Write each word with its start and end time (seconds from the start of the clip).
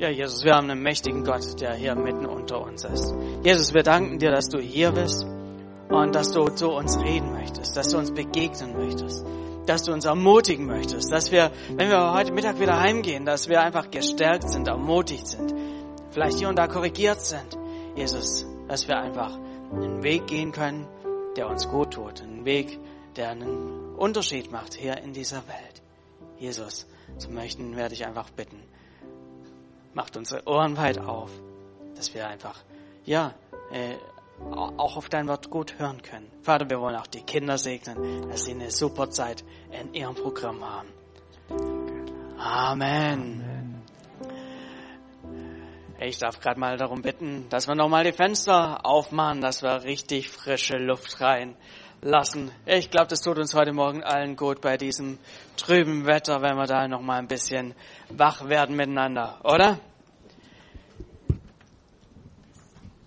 Ja, 0.00 0.08
Jesus, 0.08 0.44
wir 0.44 0.54
haben 0.54 0.70
einen 0.70 0.82
mächtigen 0.82 1.24
Gott, 1.24 1.60
der 1.60 1.74
hier 1.74 1.94
mitten 1.94 2.24
unter 2.24 2.62
uns 2.62 2.84
ist. 2.84 3.14
Jesus, 3.44 3.74
wir 3.74 3.82
danken 3.82 4.18
dir, 4.18 4.30
dass 4.30 4.48
du 4.48 4.58
hier 4.58 4.92
bist 4.92 5.26
und 5.90 6.14
dass 6.14 6.32
du 6.32 6.48
zu 6.48 6.70
uns 6.70 6.98
reden 6.98 7.32
möchtest, 7.32 7.76
dass 7.76 7.88
du 7.88 7.98
uns 7.98 8.10
begegnen 8.10 8.78
möchtest, 8.78 9.26
dass 9.66 9.82
du 9.82 9.92
uns 9.92 10.06
ermutigen 10.06 10.64
möchtest, 10.64 11.12
dass 11.12 11.30
wir, 11.30 11.52
wenn 11.76 11.90
wir 11.90 12.14
heute 12.14 12.32
Mittag 12.32 12.58
wieder 12.58 12.80
heimgehen, 12.80 13.26
dass 13.26 13.50
wir 13.50 13.60
einfach 13.60 13.90
gestärkt 13.90 14.48
sind, 14.48 14.68
ermutigt 14.68 15.26
sind, 15.26 15.52
vielleicht 16.12 16.38
hier 16.38 16.48
und 16.48 16.58
da 16.58 16.66
korrigiert 16.66 17.20
sind. 17.20 17.58
Jesus, 17.94 18.46
dass 18.68 18.88
wir 18.88 18.96
einfach 18.96 19.38
einen 19.70 20.02
Weg 20.02 20.26
gehen 20.28 20.52
können, 20.52 20.88
der 21.36 21.46
uns 21.46 21.68
gut 21.68 21.92
tut, 21.92 22.22
einen 22.22 22.46
Weg, 22.46 22.78
der 23.16 23.32
einen 23.32 23.96
Unterschied 23.96 24.50
macht 24.50 24.72
hier 24.72 24.96
in 24.96 25.12
dieser 25.12 25.42
Welt. 25.46 25.82
Jesus, 26.38 26.86
zu 27.18 27.30
möchten 27.30 27.76
werde 27.76 27.92
ich 27.92 28.06
einfach 28.06 28.30
bitten, 28.30 28.62
macht 29.94 30.16
unsere 30.16 30.46
Ohren 30.46 30.76
weit 30.76 30.98
auf, 30.98 31.30
dass 31.96 32.14
wir 32.14 32.26
einfach, 32.26 32.62
ja, 33.04 33.34
äh, 33.72 33.96
auch 34.52 34.96
auf 34.96 35.08
dein 35.08 35.28
Wort 35.28 35.50
gut 35.50 35.78
hören 35.78 36.00
können. 36.02 36.30
Vater, 36.42 36.68
wir 36.70 36.80
wollen 36.80 36.96
auch 36.96 37.06
die 37.06 37.22
Kinder 37.22 37.58
segnen, 37.58 38.28
dass 38.28 38.44
sie 38.44 38.52
eine 38.52 38.70
super 38.70 39.10
Zeit 39.10 39.44
in 39.70 39.92
ihrem 39.94 40.14
Programm 40.14 40.64
haben. 40.64 40.88
Amen. 42.38 43.84
Ich 46.02 46.18
darf 46.18 46.40
gerade 46.40 46.58
mal 46.58 46.78
darum 46.78 47.02
bitten, 47.02 47.46
dass 47.50 47.68
wir 47.68 47.74
nochmal 47.74 48.04
die 48.04 48.12
Fenster 48.12 48.86
aufmachen, 48.86 49.42
dass 49.42 49.62
wir 49.62 49.84
richtig 49.84 50.30
frische 50.30 50.78
Luft 50.78 51.20
reinlassen. 51.20 52.50
Ich 52.64 52.90
glaube, 52.90 53.08
das 53.08 53.20
tut 53.20 53.36
uns 53.38 53.54
heute 53.54 53.74
Morgen 53.74 54.02
allen 54.02 54.34
gut 54.34 54.62
bei 54.62 54.78
diesem 54.78 55.18
trüben 55.58 56.06
Wetter, 56.06 56.40
wenn 56.40 56.56
wir 56.56 56.66
da 56.66 56.88
nochmal 56.88 57.18
ein 57.18 57.28
bisschen 57.28 57.74
wach 58.08 58.48
werden 58.48 58.76
miteinander, 58.76 59.40
oder? 59.44 59.78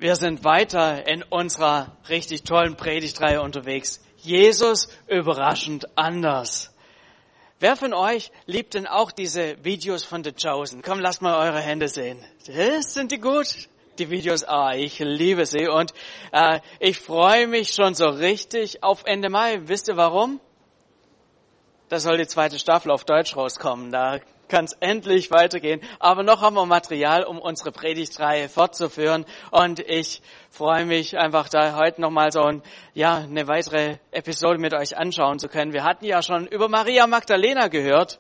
Wir 0.04 0.18
sind 0.18 0.44
weiter 0.44 1.08
in 1.08 1.24
unserer 1.24 1.96
richtig 2.10 2.44
tollen 2.44 2.76
Predigtreihe 2.76 3.42
unterwegs. 3.42 4.04
Jesus 4.18 4.90
überraschend 5.08 5.98
anders. 5.98 6.76
Wer 7.62 7.78
von 7.78 7.94
euch 7.94 8.30
liebt 8.46 8.74
denn 8.74 8.86
auch 8.86 9.14
diese 9.14 9.64
Videos 9.64 10.04
von 10.04 10.22
The 10.22 10.34
Chosen? 10.34 10.82
Komm, 10.82 11.00
lasst 11.00 11.22
mal 11.22 11.48
eure 11.48 11.62
Hände 11.62 11.88
sehen. 11.88 12.20
Sind 12.80 13.14
die 13.14 13.18
gut? 13.18 13.70
Die 13.98 14.10
Videos, 14.10 14.44
ah, 14.44 14.74
ich 14.76 15.00
liebe 15.00 15.46
sie 15.46 15.70
und 15.70 15.94
äh, 16.34 16.60
ich 16.82 17.00
freue 17.00 17.48
mich 17.48 17.70
schon 17.70 17.96
so 17.96 18.08
richtig 18.08 18.84
auf 18.84 19.04
Ende 19.06 19.30
Mai. 19.30 19.62
Wisst 19.70 19.88
ihr 19.88 19.96
warum? 19.96 20.42
Da 21.88 22.00
soll 22.00 22.18
die 22.18 22.28
zweite 22.28 22.60
Staffel 22.60 22.92
auf 22.92 23.06
Deutsch 23.06 23.38
rauskommen. 23.38 23.90
Da 23.90 24.20
kann 24.54 24.66
es 24.66 24.74
endlich 24.74 25.32
weitergehen. 25.32 25.82
Aber 25.98 26.22
noch 26.22 26.42
haben 26.42 26.56
wir 26.56 26.68
Material, 26.68 27.24
um 27.24 27.40
unsere 27.40 27.72
Predigtreihe 27.72 28.50
fortzuführen. 28.50 29.26
Und 29.50 29.80
ich 29.80 30.22
freue 30.52 30.86
mich 30.86 31.18
einfach 31.18 31.50
da 31.50 31.76
heute 31.76 32.00
nochmal 32.00 32.32
so 32.32 32.44
ein, 32.44 32.62
ja, 32.94 33.18
eine 33.18 33.48
weitere 33.48 33.98
Episode 34.12 34.60
mit 34.60 34.76
euch 34.76 34.96
anschauen 34.96 35.40
zu 35.40 35.48
können. 35.48 35.74
Wir 35.74 35.84
hatten 35.84 36.06
ja 36.06 36.22
schon 36.22 36.46
über 36.46 36.70
Maria 36.70 37.08
Magdalena 37.08 37.68
gehört. 37.68 38.20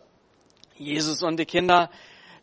Jesus 0.76 1.22
und 1.22 1.38
die 1.38 1.46
Kinder, 1.46 1.92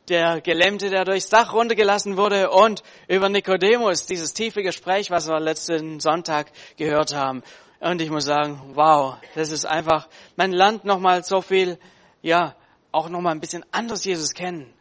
der 0.09 0.41
Gelähmte, 0.41 0.89
der 0.89 1.05
durchs 1.05 1.29
Dach 1.29 1.53
runtergelassen 1.53 2.17
wurde 2.17 2.51
und 2.51 2.85
über 3.09 3.29
Nikodemus, 3.29 4.07
dieses 4.07 4.35
tiefe 4.35 4.63
Gespräch, 4.63 5.11
was 5.11 5.27
wir 5.29 5.41
letzten 5.41 5.99
Sonntag 5.99 6.53
gehört 6.77 7.13
haben. 7.13 7.43
Und 7.81 8.01
ich 8.01 8.11
muss 8.11 8.27
sagen, 8.27 8.61
wow, 8.75 9.17
das 9.35 9.51
ist 9.51 9.65
einfach, 9.65 10.07
man 10.37 10.53
lernt 10.53 10.85
nochmal 10.85 11.25
so 11.25 11.41
viel, 11.41 11.77
ja, 12.23 12.55
auch 12.93 13.09
noch 13.09 13.21
mal 13.21 13.31
ein 13.31 13.41
bisschen 13.41 13.65
anders 13.73 14.05
Jesus 14.05 14.35
kennen. 14.35 14.73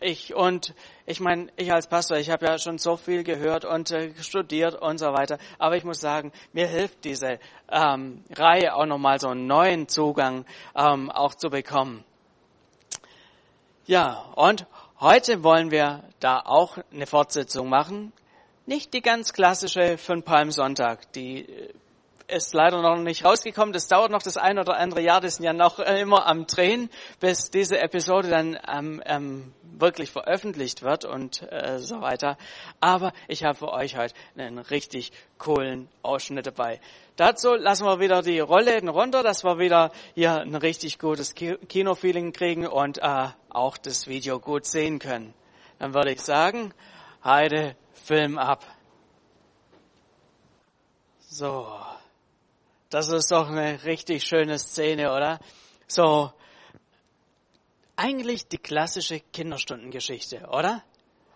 Ich 0.00 0.34
und 0.34 0.74
ich 1.06 1.18
meine, 1.18 1.48
ich 1.56 1.72
als 1.72 1.88
Pastor, 1.88 2.18
ich 2.18 2.30
habe 2.30 2.46
ja 2.46 2.58
schon 2.58 2.78
so 2.78 2.96
viel 2.96 3.24
gehört 3.24 3.64
und 3.64 3.90
äh, 3.90 4.12
studiert 4.22 4.80
und 4.80 4.98
so 4.98 5.06
weiter. 5.06 5.38
Aber 5.58 5.76
ich 5.76 5.82
muss 5.84 6.00
sagen, 6.00 6.32
mir 6.52 6.68
hilft 6.68 7.04
diese 7.04 7.40
ähm, 7.68 8.22
Reihe 8.32 8.74
auch 8.74 8.86
noch 8.86 8.98
mal 8.98 9.18
so 9.18 9.28
einen 9.28 9.46
neuen 9.46 9.88
Zugang 9.88 10.44
ähm, 10.76 11.10
auch 11.10 11.34
zu 11.34 11.50
bekommen. 11.50 12.04
Ja, 13.86 14.24
und 14.36 14.66
heute 15.00 15.42
wollen 15.42 15.70
wir 15.72 16.04
da 16.20 16.40
auch 16.44 16.78
eine 16.92 17.06
Fortsetzung 17.06 17.68
machen. 17.68 18.12
Nicht 18.66 18.92
die 18.94 19.00
ganz 19.00 19.32
klassische 19.32 19.98
von 19.98 20.22
Palmsonntag, 20.22 21.10
die 21.12 21.40
äh, 21.40 21.72
ist 22.28 22.54
leider 22.54 22.82
noch 22.82 22.96
nicht 22.98 23.24
rausgekommen. 23.24 23.72
Das 23.72 23.88
dauert 23.88 24.10
noch 24.10 24.22
das 24.22 24.36
ein 24.36 24.58
oder 24.58 24.76
andere 24.76 25.00
Jahr. 25.00 25.20
Das 25.20 25.36
sind 25.36 25.44
ja 25.44 25.52
noch 25.52 25.78
immer 25.78 26.26
am 26.26 26.46
Drehen, 26.46 26.90
bis 27.20 27.50
diese 27.50 27.78
Episode 27.78 28.28
dann 28.28 28.58
ähm, 28.68 29.02
ähm, 29.06 29.52
wirklich 29.62 30.10
veröffentlicht 30.10 30.82
wird 30.82 31.04
und 31.04 31.42
äh, 31.50 31.78
so 31.78 32.00
weiter. 32.00 32.36
Aber 32.80 33.12
ich 33.28 33.44
habe 33.44 33.54
für 33.54 33.72
euch 33.72 33.96
heute 33.96 34.14
einen 34.36 34.58
richtig 34.58 35.12
coolen 35.38 35.88
Ausschnitt 36.02 36.46
dabei. 36.46 36.80
Dazu 37.16 37.54
lassen 37.54 37.84
wir 37.84 37.98
wieder 37.98 38.22
die 38.22 38.40
Rollläden 38.40 38.88
runter, 38.88 39.22
dass 39.22 39.42
wir 39.42 39.58
wieder 39.58 39.90
hier 40.14 40.40
ein 40.40 40.54
richtig 40.54 40.98
gutes 40.98 41.34
Kinofeeling 41.34 42.32
kriegen 42.32 42.66
und 42.66 42.98
äh, 42.98 43.28
auch 43.50 43.78
das 43.78 44.06
Video 44.06 44.38
gut 44.38 44.66
sehen 44.66 44.98
können. 44.98 45.34
Dann 45.78 45.94
würde 45.94 46.12
ich 46.12 46.20
sagen, 46.20 46.72
Heide, 47.24 47.74
Film 47.92 48.38
ab. 48.38 48.64
So. 51.20 51.66
Das 52.90 53.08
ist 53.10 53.30
doch 53.30 53.48
eine 53.50 53.84
richtig 53.84 54.24
schöne 54.24 54.58
Szene, 54.58 55.12
oder? 55.12 55.40
So, 55.86 56.32
eigentlich 57.96 58.48
die 58.48 58.56
klassische 58.56 59.20
Kinderstundengeschichte, 59.20 60.46
oder? 60.48 60.82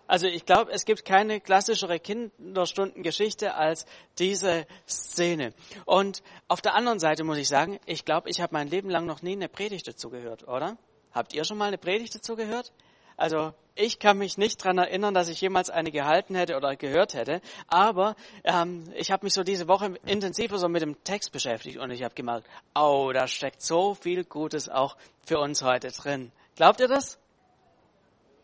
Also 0.07 0.27
ich 0.27 0.45
glaube, 0.45 0.71
es 0.71 0.85
gibt 0.85 1.05
keine 1.05 1.39
klassischere 1.41 1.99
Kinderstundengeschichte 1.99 3.53
als 3.53 3.85
diese 4.17 4.65
Szene. 4.87 5.53
Und 5.85 6.23
auf 6.47 6.61
der 6.61 6.73
anderen 6.73 6.99
Seite 6.99 7.23
muss 7.23 7.37
ich 7.37 7.47
sagen, 7.47 7.79
ich 7.85 8.03
glaube, 8.03 8.29
ich 8.29 8.41
habe 8.41 8.53
mein 8.53 8.67
Leben 8.67 8.89
lang 8.89 9.05
noch 9.05 9.21
nie 9.21 9.33
eine 9.33 9.47
Predigt 9.47 9.87
dazu 9.87 10.09
gehört, 10.09 10.47
oder? 10.47 10.77
Habt 11.11 11.33
ihr 11.33 11.43
schon 11.43 11.57
mal 11.57 11.67
eine 11.67 11.77
Predigt 11.77 12.15
dazu 12.15 12.35
gehört? 12.35 12.73
Also 13.15 13.53
ich 13.75 13.99
kann 13.99 14.17
mich 14.17 14.37
nicht 14.37 14.63
dran 14.63 14.77
erinnern, 14.77 15.13
dass 15.13 15.29
ich 15.29 15.41
jemals 15.41 15.69
eine 15.69 15.91
gehalten 15.91 16.35
hätte 16.35 16.55
oder 16.55 16.75
gehört 16.75 17.13
hätte, 17.13 17.41
aber 17.67 18.15
ähm, 18.43 18.91
ich 18.95 19.11
habe 19.11 19.25
mich 19.25 19.33
so 19.33 19.43
diese 19.43 19.67
Woche 19.67 19.95
intensiver 20.05 20.57
so 20.59 20.69
mit 20.69 20.81
dem 20.81 21.03
Text 21.03 21.31
beschäftigt 21.31 21.77
und 21.77 21.91
ich 21.91 22.03
habe 22.03 22.13
gemerkt, 22.13 22.47
oh, 22.75 23.11
da 23.13 23.27
steckt 23.27 23.61
so 23.61 23.95
viel 23.95 24.23
Gutes 24.25 24.69
auch 24.69 24.95
für 25.25 25.39
uns 25.39 25.63
heute 25.63 25.91
drin. 25.91 26.31
Glaubt 26.55 26.79
ihr 26.79 26.87
das? 26.87 27.17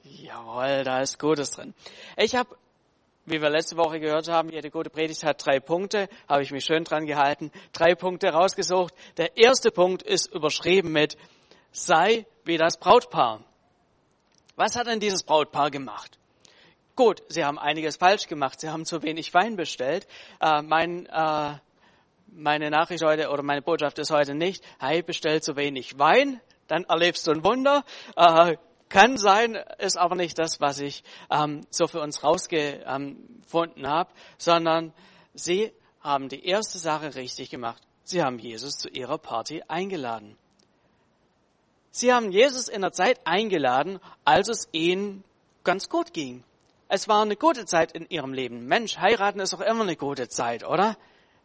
Jawohl, 0.04 0.84
da 0.84 1.02
ist 1.02 1.20
Gutes 1.20 1.52
drin. 1.52 1.76
Ich 2.18 2.34
habe, 2.36 2.56
wie 3.26 3.40
wir 3.40 3.50
letzte 3.52 3.78
Woche 3.78 4.00
gehört 4.00 4.28
haben, 4.30 4.50
jede 4.50 4.72
gute 4.72 4.90
Predigt 4.90 5.24
hat 5.24 5.46
drei 5.46 5.60
Punkte, 5.60 6.10
habe 6.28 6.42
ich 6.42 6.52
mich 6.52 6.66
schön 6.66 6.84
dran 6.84 7.06
gehalten, 7.06 7.52
drei 7.72 7.94
Punkte 7.94 8.30
rausgesucht. 8.30 8.96
Der 9.18 9.38
erste 9.38 9.70
Punkt 9.70 10.02
ist 10.02 10.34
überschrieben 10.34 10.92
mit, 10.92 11.18
sei 11.72 12.26
wie 12.46 12.58
das 12.58 12.78
Brautpaar. 12.78 13.44
Was 14.60 14.76
hat 14.76 14.88
denn 14.88 15.00
dieses 15.00 15.24
Brautpaar 15.24 15.72
gemacht? 15.72 16.20
Gut, 16.94 17.24
sie 17.30 17.46
haben 17.46 17.58
einiges 17.58 17.96
falsch 17.96 18.28
gemacht. 18.28 18.60
Sie 18.60 18.68
haben 18.68 18.84
zu 18.84 19.02
wenig 19.04 19.34
Wein 19.34 19.56
bestellt. 19.56 20.06
Äh, 20.42 20.62
mein, 20.64 21.06
äh, 21.06 21.54
meine 22.28 22.70
Nachricht 22.70 23.02
heute 23.02 23.30
oder 23.30 23.42
meine 23.42 23.62
Botschaft 23.62 24.00
ist 24.00 24.12
heute 24.12 24.36
nicht, 24.36 24.62
hey, 24.78 25.02
bestell 25.02 25.42
zu 25.42 25.56
wenig 25.56 25.98
Wein, 25.98 26.42
dann 26.68 26.84
erlebst 26.84 27.26
du 27.26 27.32
ein 27.32 27.46
Wunder. 27.46 27.86
Äh, 28.18 28.58
kann 28.90 29.18
sein, 29.18 29.56
ist 29.78 29.98
aber 29.98 30.16
nicht 30.16 30.38
das, 30.38 30.60
was 30.60 30.82
ich 30.82 31.06
ähm, 31.32 31.62
so 31.70 31.88
für 31.88 32.02
uns 32.02 32.22
rausgefunden 32.22 33.88
habe, 33.88 34.12
sondern 34.38 34.92
sie 35.34 35.72
haben 36.02 36.28
die 36.28 36.46
erste 36.46 36.80
Sache 36.80 37.16
richtig 37.16 37.50
gemacht. 37.50 37.82
Sie 38.04 38.22
haben 38.22 38.40
Jesus 38.40 38.74
zu 38.78 38.90
ihrer 38.90 39.20
Party 39.20 39.64
eingeladen. 39.70 40.38
Sie 41.92 42.14
haben 42.14 42.32
Jesus 42.32 42.68
in 42.68 42.82
der 42.82 42.92
Zeit 42.92 43.20
eingeladen, 43.26 44.00
als 44.26 44.48
es 44.48 44.70
ihnen 44.72 45.24
ganz 45.64 45.90
gut 45.90 46.14
ging. 46.14 46.44
Es 46.88 47.08
war 47.08 47.22
eine 47.22 47.36
gute 47.36 47.66
Zeit 47.66 47.92
in 47.92 48.08
ihrem 48.10 48.34
Leben. 48.34 48.66
Mensch, 48.66 48.98
heiraten 48.98 49.40
ist 49.40 49.54
doch 49.54 49.62
immer 49.62 49.84
eine 49.84 49.96
gute 49.96 50.28
Zeit, 50.28 50.64
oder? 50.64 50.98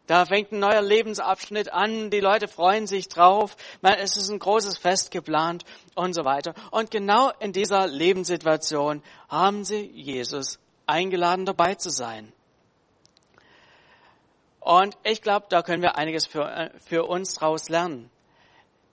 Da 0.07 0.25
fängt 0.25 0.51
ein 0.51 0.59
neuer 0.59 0.81
Lebensabschnitt 0.81 1.73
an, 1.73 2.11
die 2.11 2.19
Leute 2.19 2.47
freuen 2.47 2.85
sich 2.85 3.09
drauf, 3.09 3.57
es 3.81 4.17
ist 4.17 4.29
ein 4.29 4.37
großes 4.37 4.77
Fest 4.77 5.09
geplant 5.09 5.65
und 5.95 6.13
so 6.13 6.25
weiter. 6.25 6.53
Und 6.69 6.91
genau 6.91 7.31
in 7.39 7.53
dieser 7.53 7.87
Lebenssituation 7.87 9.01
haben 9.29 9.63
sie 9.63 9.81
Jesus 9.81 10.59
eingeladen, 10.85 11.45
dabei 11.45 11.73
zu 11.75 11.89
sein. 11.89 12.31
Und 14.59 14.97
ich 15.03 15.21
glaube, 15.21 15.47
da 15.49 15.63
können 15.63 15.81
wir 15.81 15.95
einiges 15.95 16.25
für, 16.25 16.43
äh, 16.43 16.69
für 16.79 17.05
uns 17.05 17.35
draus 17.35 17.69
lernen. 17.69 18.09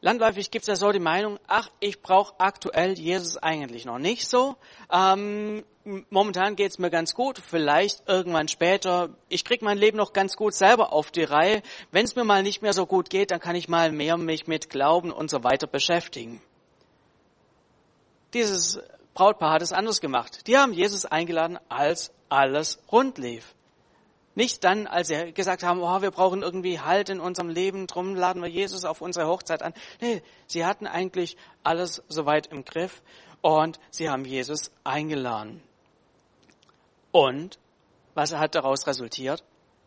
Landläufig 0.05 0.51
gibt 0.51 0.65
es 0.65 0.67
ja 0.67 0.75
so 0.75 0.91
die 0.91 0.99
Meinung, 0.99 1.39
ach, 1.47 1.71
ich 1.79 2.03
brauche 2.03 2.35
aktuell 2.39 2.99
Jesus 2.99 3.37
eigentlich 3.37 3.85
noch 3.85 4.01
nicht 4.01 4.29
so. 4.29 4.57
Ähm, 4.93 5.65
momentan 6.11 6.57
geht's 6.57 6.81
mir 6.81 6.91
ganz 6.91 7.15
gut, 7.15 7.39
vielleicht 7.39 8.09
irgendwann 8.09 8.49
später. 8.49 9.11
Ich 9.29 9.45
krieg 9.45 9.63
mein 9.63 9.79
Leben 9.79 9.97
noch 9.97 10.13
ganz 10.13 10.35
gut 10.35 10.55
selber 10.55 10.93
auf 10.93 11.13
die 11.13 11.23
Reihe. 11.23 11.63
Wenn 11.93 12.05
es 12.05 12.17
mir 12.17 12.25
mal 12.25 12.43
nicht 12.43 12.63
mehr 12.63 12.73
so 12.73 12.85
gut 12.85 13.11
geht, 13.11 13.31
dann 13.31 13.39
kann 13.39 13.55
ich 13.55 13.69
mal 13.69 13.93
mehr 13.93 14.17
mich 14.17 14.49
mit 14.49 14.71
Glauben 14.71 15.13
und 15.13 15.31
so 15.31 15.45
weiter 15.45 15.69
beschäftigen. 15.69 16.43
Dieses 18.35 18.81
Brautpaar 19.15 19.53
hat 19.53 19.63
es 19.63 19.73
anders 19.73 20.01
gemacht. 20.01 20.49
Die 20.49 20.59
haben 20.59 20.73
Jesus 20.73 21.05
eingeladen, 21.05 21.61
als 21.69 22.13
alles 22.29 22.83
rund 22.91 23.19
lief. 23.19 23.55
Nicht 24.35 24.65
dann, 24.65 24.87
als 24.87 25.09
sie 25.09 25.33
gesagt 25.33 25.63
haben, 25.63 25.83
oh, 25.83 26.01
wir 26.01 26.11
brauchen 26.11 26.43
irgendwie 26.43 26.81
Halt 26.81 27.11
in 27.11 27.21
unserem 27.21 27.51
Leben, 27.51 27.87
drum 27.87 28.15
laden 28.15 28.43
wir 28.43 28.49
Jesus 28.49 28.85
auf 28.85 29.03
unsere 29.03 29.27
Hochzeit 29.27 29.63
an. 29.63 29.75
Nee, 30.01 30.23
sie 30.47 30.65
hatten 30.65 30.87
eigentlich 30.87 31.37
alles 31.63 32.03
soweit 32.09 32.47
im 32.47 32.65
Griff 32.65 33.03
und 33.43 33.79
sie 33.91 34.09
haben 34.09 34.25
Jesus 34.25 34.71
eingeladen. 34.85 35.63
Und 37.11 37.59
was 38.15 38.35
hat 38.35 38.55
daraus 38.55 38.87
resultiert? 38.87 39.45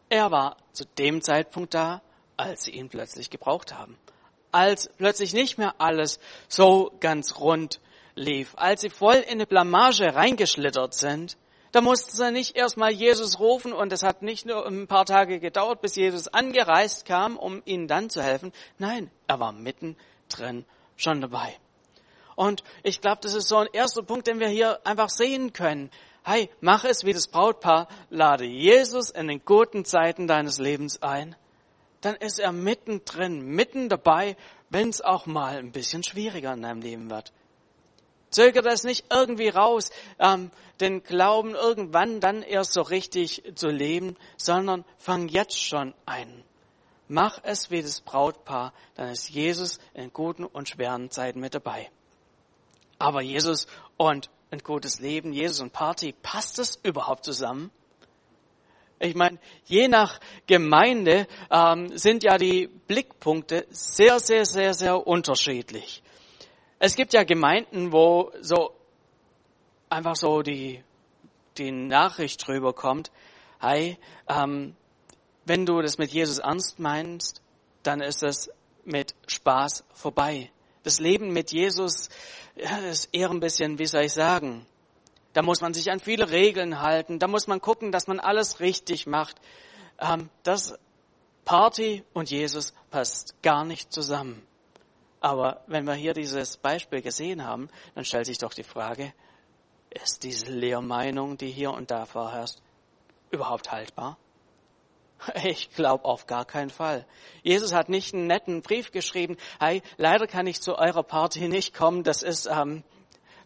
Er 0.10 0.30
war 0.30 0.58
zu 0.74 0.86
dem 0.86 1.22
Zeitpunkt 1.22 1.74
da, 1.74 2.02
als 2.38 2.66
sie 2.66 2.72
ihn 2.72 2.90
plötzlich 2.90 3.30
gebraucht 3.30 3.74
haben. 3.74 3.98
Als 4.52 4.90
plötzlich 4.98 5.34
nicht 5.34 5.58
mehr 5.58 5.76
alles 5.80 6.20
so 6.48 6.92
ganz 7.00 7.40
rund 7.40 7.82
lief, 8.14 8.54
als 8.56 8.82
sie 8.82 8.90
voll 8.90 9.16
in 9.16 9.34
eine 9.34 9.48
Blamage 9.48 10.16
reingeschlittert 10.16 10.94
sind, 10.94 11.38
da 11.76 11.82
mussten 11.82 12.16
sie 12.16 12.32
nicht 12.32 12.56
erstmal 12.56 12.92
Jesus 12.92 13.38
rufen 13.38 13.74
und 13.74 13.92
es 13.92 14.02
hat 14.02 14.22
nicht 14.22 14.46
nur 14.46 14.66
ein 14.66 14.88
paar 14.88 15.04
Tage 15.04 15.42
gedauert, 15.42 15.82
bis 15.82 15.98
Jesus 15.98 16.30
angereist 16.30 17.06
kam, 17.06 17.36
um 17.36 17.62
ihnen 17.66 17.90
dann 17.90 18.10
zu 18.10 18.24
helfen. 18.24 18.54
Nein, 18.78 19.12
er 19.28 19.42
war 19.42 19.52
mittendrin 19.52 20.64
schon 20.96 21.20
dabei. 21.20 21.54
Und 22.38 22.64
ich 22.84 23.02
glaube, 23.02 23.20
das 23.24 23.34
ist 23.34 23.50
so 23.50 23.58
ein 23.58 23.68
erster 23.74 24.04
Punkt, 24.04 24.28
den 24.28 24.40
wir 24.40 24.48
hier 24.48 24.88
einfach 24.88 25.10
sehen 25.10 25.52
können. 25.52 25.92
Hey, 26.24 26.50
mach 26.62 26.86
es 26.86 27.04
wie 27.04 27.12
das 27.12 27.28
Brautpaar, 27.28 27.90
lade 28.10 28.46
Jesus 28.46 29.10
in 29.10 29.28
den 29.28 29.44
guten 29.44 29.84
Zeiten 29.84 30.28
deines 30.28 30.60
Lebens 30.60 31.02
ein. 31.02 31.36
Dann 32.00 32.16
ist 32.16 32.40
er 32.40 32.54
mittendrin, 32.54 33.42
mitten 33.42 33.90
dabei, 33.90 34.38
wenn 34.70 34.88
es 34.88 35.02
auch 35.02 35.26
mal 35.26 35.58
ein 35.58 35.74
bisschen 35.74 36.04
schwieriger 36.04 36.54
in 36.54 36.62
deinem 36.62 36.80
Leben 36.80 37.10
wird. 37.10 37.34
Zöger 38.36 38.62
das 38.62 38.84
nicht 38.84 39.06
irgendwie 39.10 39.48
raus, 39.48 39.92
ähm, 40.20 40.52
den 40.82 41.04
Glauben 41.04 41.56
irgendwann 41.56 42.20
dann 42.20 42.42
erst 42.42 42.74
so 42.74 42.82
richtig 42.82 43.44
zu 43.56 43.70
leben, 43.70 44.18
sondern 44.36 44.84
fang 44.98 45.30
jetzt 45.30 45.58
schon 45.58 45.94
ein. 46.06 46.44
Mach 47.08 47.40
es 47.44 47.72
wie 47.72 47.82
das 47.82 48.02
Brautpaar, 48.02 48.74
dann 48.96 49.10
ist 49.10 49.30
Jesus 49.30 49.80
in 49.94 50.12
guten 50.12 50.44
und 50.44 50.68
schweren 50.68 51.12
Zeiten 51.12 51.40
mit 51.40 51.56
dabei. 51.56 51.90
Aber 53.00 53.22
Jesus 53.22 53.68
und 53.96 54.30
ein 54.52 54.60
gutes 54.60 55.00
Leben, 55.00 55.32
Jesus 55.32 55.62
und 55.62 55.72
Party, 55.72 56.14
passt 56.22 56.60
es 56.60 56.78
überhaupt 56.84 57.24
zusammen? 57.24 57.72
Ich 59.00 59.16
meine, 59.16 59.40
je 59.66 59.88
nach 59.88 60.20
Gemeinde 60.46 61.28
ähm, 61.52 61.98
sind 61.98 62.24
ja 62.24 62.38
die 62.38 62.68
Blickpunkte 62.68 63.66
sehr, 63.70 64.20
sehr, 64.20 64.46
sehr, 64.46 64.74
sehr 64.74 65.08
unterschiedlich. 65.08 66.02
Es 66.80 66.96
gibt 66.96 67.14
ja 67.14 67.24
Gemeinden, 67.24 67.92
wo 67.92 68.32
so 68.42 68.72
einfach 69.90 70.16
so 70.16 70.42
die, 70.42 70.84
die 71.58 71.72
Nachricht 71.72 72.46
drüber 72.46 72.74
kommt, 72.74 73.12
hey, 73.60 73.98
ähm, 74.28 74.76
wenn 75.46 75.66
du 75.66 75.82
das 75.82 75.98
mit 75.98 76.12
Jesus 76.12 76.40
ernst 76.40 76.80
meinst, 76.80 77.42
dann 77.84 78.02
ist 78.02 78.24
es 78.24 78.50
mit 78.84 79.16
Spaß 79.28 79.86
vorbei. 79.94 80.52
Das 80.84 81.00
Leben 81.00 81.32
mit 81.32 81.52
Jesus 81.52 82.10
ist 82.90 83.10
eher 83.12 83.30
ein 83.30 83.40
bisschen, 83.40 83.80
wie 83.80 83.86
soll 83.86 84.04
ich 84.04 84.14
sagen, 84.14 84.66
da 85.34 85.42
muss 85.42 85.62
man 85.62 85.74
sich 85.74 85.92
an 85.92 86.00
viele 86.00 86.30
Regeln 86.30 86.82
halten, 86.82 87.20
da 87.20 87.28
muss 87.28 87.48
man 87.48 87.62
gucken, 87.62 87.92
dass 87.92 88.08
man 88.08 88.20
alles 88.20 88.60
richtig 88.60 89.06
macht. 89.08 89.36
Ähm, 90.00 90.30
das 90.44 90.78
Party 91.44 92.04
und 92.14 92.30
Jesus 92.30 92.74
passt 92.90 93.36
gar 93.42 93.66
nicht 93.66 93.92
zusammen. 93.92 94.46
Aber 95.26 95.64
wenn 95.66 95.86
wir 95.86 95.96
hier 95.96 96.14
dieses 96.14 96.56
Beispiel 96.56 97.02
gesehen 97.02 97.44
haben, 97.44 97.68
dann 97.96 98.06
stellt 98.06 98.28
sich 98.28 98.38
doch 98.38 98.54
die 98.54 98.62
Frage, 98.62 99.12
ist 99.90 100.22
diese 100.22 100.52
Lehrmeinung, 100.52 101.36
die 101.36 101.50
hier 101.50 101.72
und 101.72 101.90
da 101.90 102.06
vorherrscht, 102.06 102.60
überhaupt 103.32 103.72
haltbar? 103.72 104.20
Ich 105.44 105.72
glaube 105.72 106.06
auf 106.06 106.28
gar 106.28 106.46
keinen 106.46 106.70
Fall. 106.70 107.08
Jesus 107.42 107.74
hat 107.74 107.90
nicht 107.90 108.14
einen 108.14 108.28
netten 108.28 108.62
Brief 108.62 108.92
geschrieben, 108.92 109.38
hey, 109.60 109.82
leider 109.98 110.28
kann 110.28 110.46
ich 110.46 110.62
zu 110.62 110.78
eurer 110.78 111.02
Party 111.02 111.48
nicht 111.48 111.74
kommen, 111.74 112.04
das 112.04 112.22
ist 112.22 112.46
ähm, 112.46 112.84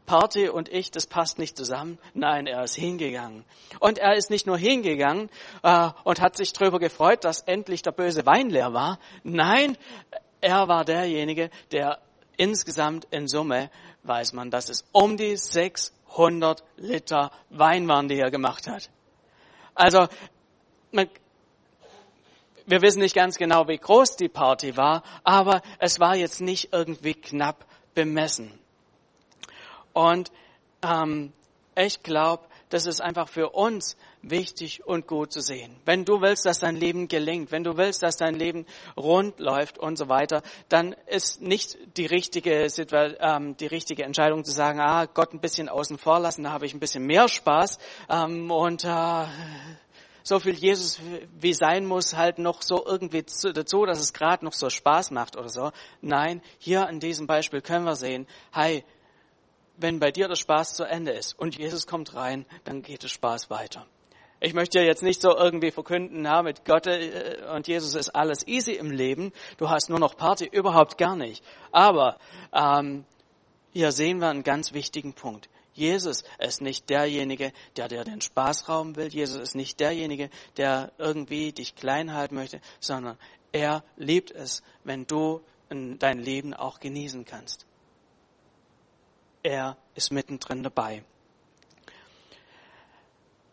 Party 0.06 0.50
und 0.50 0.68
ich, 0.68 0.92
das 0.92 1.08
passt 1.08 1.40
nicht 1.40 1.56
zusammen. 1.56 1.98
Nein, 2.14 2.46
er 2.46 2.62
ist 2.66 2.76
hingegangen. 2.76 3.46
Und 3.80 4.00
er 4.00 4.16
ist 4.16 4.30
nicht 4.30 4.48
nur 4.48 4.58
hingegangen 4.58 5.30
äh, 5.64 5.92
und 6.04 6.20
hat 6.20 6.36
sich 6.36 6.52
darüber 6.52 6.80
gefreut, 6.80 7.24
dass 7.24 7.40
endlich 7.42 7.84
der 7.84 7.92
böse 7.92 8.26
Wein 8.26 8.50
leer 8.50 8.74
war. 8.74 9.00
Nein, 9.24 9.78
er 10.42 10.68
war 10.68 10.86
derjenige, 10.86 11.50
der 11.72 12.00
insgesamt 12.38 13.08
in 13.12 13.28
Summe, 13.28 13.70
weiß 14.04 14.34
man, 14.34 14.50
dass 14.50 14.70
es 14.70 14.86
um 14.92 15.18
die 15.18 15.36
600 15.36 16.64
Liter 16.78 17.32
Wein 17.50 17.88
waren, 17.88 18.08
die 18.08 18.20
er 18.20 18.32
gemacht 18.32 18.68
hat. 18.68 18.90
Also, 19.76 20.08
man, 20.92 21.10
wir 22.66 22.82
wissen 22.82 23.00
nicht 23.00 23.16
ganz 23.16 23.38
genau, 23.38 23.68
wie 23.68 23.78
groß 23.78 24.16
die 24.16 24.30
Party 24.30 24.78
war, 24.78 25.04
aber 25.24 25.62
es 25.80 26.00
war 26.00 26.16
jetzt 26.16 26.42
nicht 26.42 26.72
irgendwie 26.72 27.14
knapp 27.14 27.66
bemessen. 27.94 28.58
Und 29.94 30.32
ähm, 30.82 31.34
ich 31.76 32.04
glaube, 32.04 32.44
das 32.70 32.86
ist 32.86 33.02
einfach 33.02 33.28
für 33.28 33.50
uns 33.50 33.98
wichtig 34.22 34.86
und 34.86 35.08
gut 35.08 35.32
zu 35.32 35.42
sehen. 35.42 35.76
Wenn 35.86 36.06
du 36.06 36.22
willst, 36.22 36.46
dass 36.46 36.60
dein 36.60 36.76
Leben 36.76 37.08
gelingt, 37.08 37.52
wenn 37.52 37.64
du 37.64 37.78
willst, 37.78 38.04
dass 38.04 38.18
dein 38.18 38.36
Leben 38.36 38.66
rund 38.98 39.40
läuft 39.40 39.78
und 39.78 39.98
so 39.98 40.10
weiter, 40.10 40.42
dann 40.68 40.96
ist 41.08 41.42
nicht 41.42 41.78
die 41.98 42.06
richtige, 42.06 42.68
ähm, 43.20 43.56
die 43.58 43.68
richtige 43.68 44.04
Entscheidung 44.04 44.44
zu 44.44 44.52
sagen, 44.52 44.80
ah, 44.80 45.06
Gott 45.06 45.34
ein 45.34 45.40
bisschen 45.40 45.70
außen 45.70 45.98
vor 45.98 46.20
lassen, 46.20 46.44
da 46.44 46.52
habe 46.52 46.66
ich 46.66 46.74
ein 46.74 46.80
bisschen 46.80 47.06
mehr 47.06 47.28
Spaß 47.28 47.80
ähm, 48.10 48.52
und 48.52 48.84
äh, 48.84 49.26
so 50.24 50.40
viel 50.40 50.54
Jesus 50.54 51.00
wie 51.40 51.54
sein 51.54 51.86
muss, 51.86 52.16
halt 52.16 52.38
noch 52.40 52.62
so 52.62 52.86
irgendwie 52.86 53.24
dazu, 53.24 53.86
dass 53.86 54.00
es 54.00 54.14
gerade 54.14 54.46
noch 54.46 54.54
so 54.54 54.70
Spaß 54.70 55.12
macht 55.12 55.38
oder 55.38 55.50
so. 55.50 55.72
Nein, 56.02 56.42
hier 56.60 56.88
in 56.90 57.00
diesem 57.00 57.26
Beispiel 57.26 57.62
können 57.62 57.86
wir 57.86 57.96
sehen, 57.96 58.28
hey, 58.52 58.84
wenn 59.78 60.00
bei 60.00 60.12
dir 60.12 60.28
der 60.28 60.36
Spaß 60.36 60.74
zu 60.74 60.84
Ende 60.84 61.12
ist 61.14 61.40
und 61.40 61.58
Jesus 61.58 61.88
kommt 61.88 62.14
rein, 62.14 62.46
dann 62.66 62.82
geht 62.82 63.04
der 63.04 63.08
Spaß 63.08 63.50
weiter. 63.50 63.88
Ich 64.42 64.54
möchte 64.54 64.80
jetzt 64.80 65.04
nicht 65.04 65.22
so 65.22 65.36
irgendwie 65.36 65.72
verkünden, 65.72 66.22
na, 66.22 66.42
mit 66.42 66.64
Gott 66.64 66.88
äh, 66.88 67.38
und 67.54 67.68
Jesus 67.68 67.96
ist 67.96 68.10
alles 68.10 68.48
easy 68.48 68.72
im 68.72 68.92
Leben. 68.92 69.34
Du 69.58 69.70
hast 69.70 69.90
nur 69.90 70.00
noch 70.00 70.16
Party, 70.16 70.46
überhaupt 70.46 70.98
gar 70.98 71.16
nicht. 71.16 71.44
Aber 71.72 72.18
ähm, 72.54 73.04
hier 73.74 73.92
sehen 73.92 74.20
wir 74.20 74.30
einen 74.30 74.44
ganz 74.44 74.74
wichtigen 74.74 75.14
Punkt. 75.14 75.50
Jesus 75.74 76.24
ist 76.40 76.62
nicht 76.62 76.90
derjenige, 76.90 77.52
der 77.76 77.88
dir 77.88 78.04
den 78.04 78.22
Spaß 78.22 78.68
rauben 78.70 78.96
will. 78.96 79.08
Jesus 79.08 79.40
ist 79.40 79.56
nicht 79.56 79.80
derjenige, 79.80 80.30
der 80.58 80.92
irgendwie 80.98 81.52
dich 81.52 81.76
klein 81.76 82.14
halten 82.14 82.36
möchte, 82.36 82.62
sondern 82.80 83.18
er 83.52 83.84
liebt 83.96 84.32
es, 84.32 84.64
wenn 84.84 85.06
du 85.06 85.42
dein 85.70 86.20
Leben 86.20 86.54
auch 86.54 86.80
genießen 86.80 87.26
kannst. 87.26 87.66
Er 89.44 89.78
ist 89.96 90.12
mittendrin 90.12 90.64
dabei. 90.64 91.04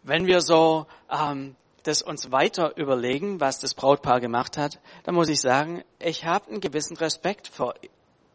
Wenn 0.07 0.29
wir 0.29 0.41
so 0.41 0.87
ähm, 1.11 1.57
das 1.83 2.01
uns 2.01 2.31
weiter 2.31 2.77
überlegen, 2.77 3.41
was 3.41 3.59
das 3.59 3.75
Brautpaar 3.75 4.21
gemacht 4.21 4.57
hat, 4.57 4.79
dann 5.03 5.17
muss 5.17 5.29
ich 5.29 5.41
sagen, 5.41 5.83
ich 5.99 6.25
habe 6.25 6.49
einen 6.49 6.61
gewissen 6.61 6.97
Respekt 6.97 7.49
vor 7.49 7.75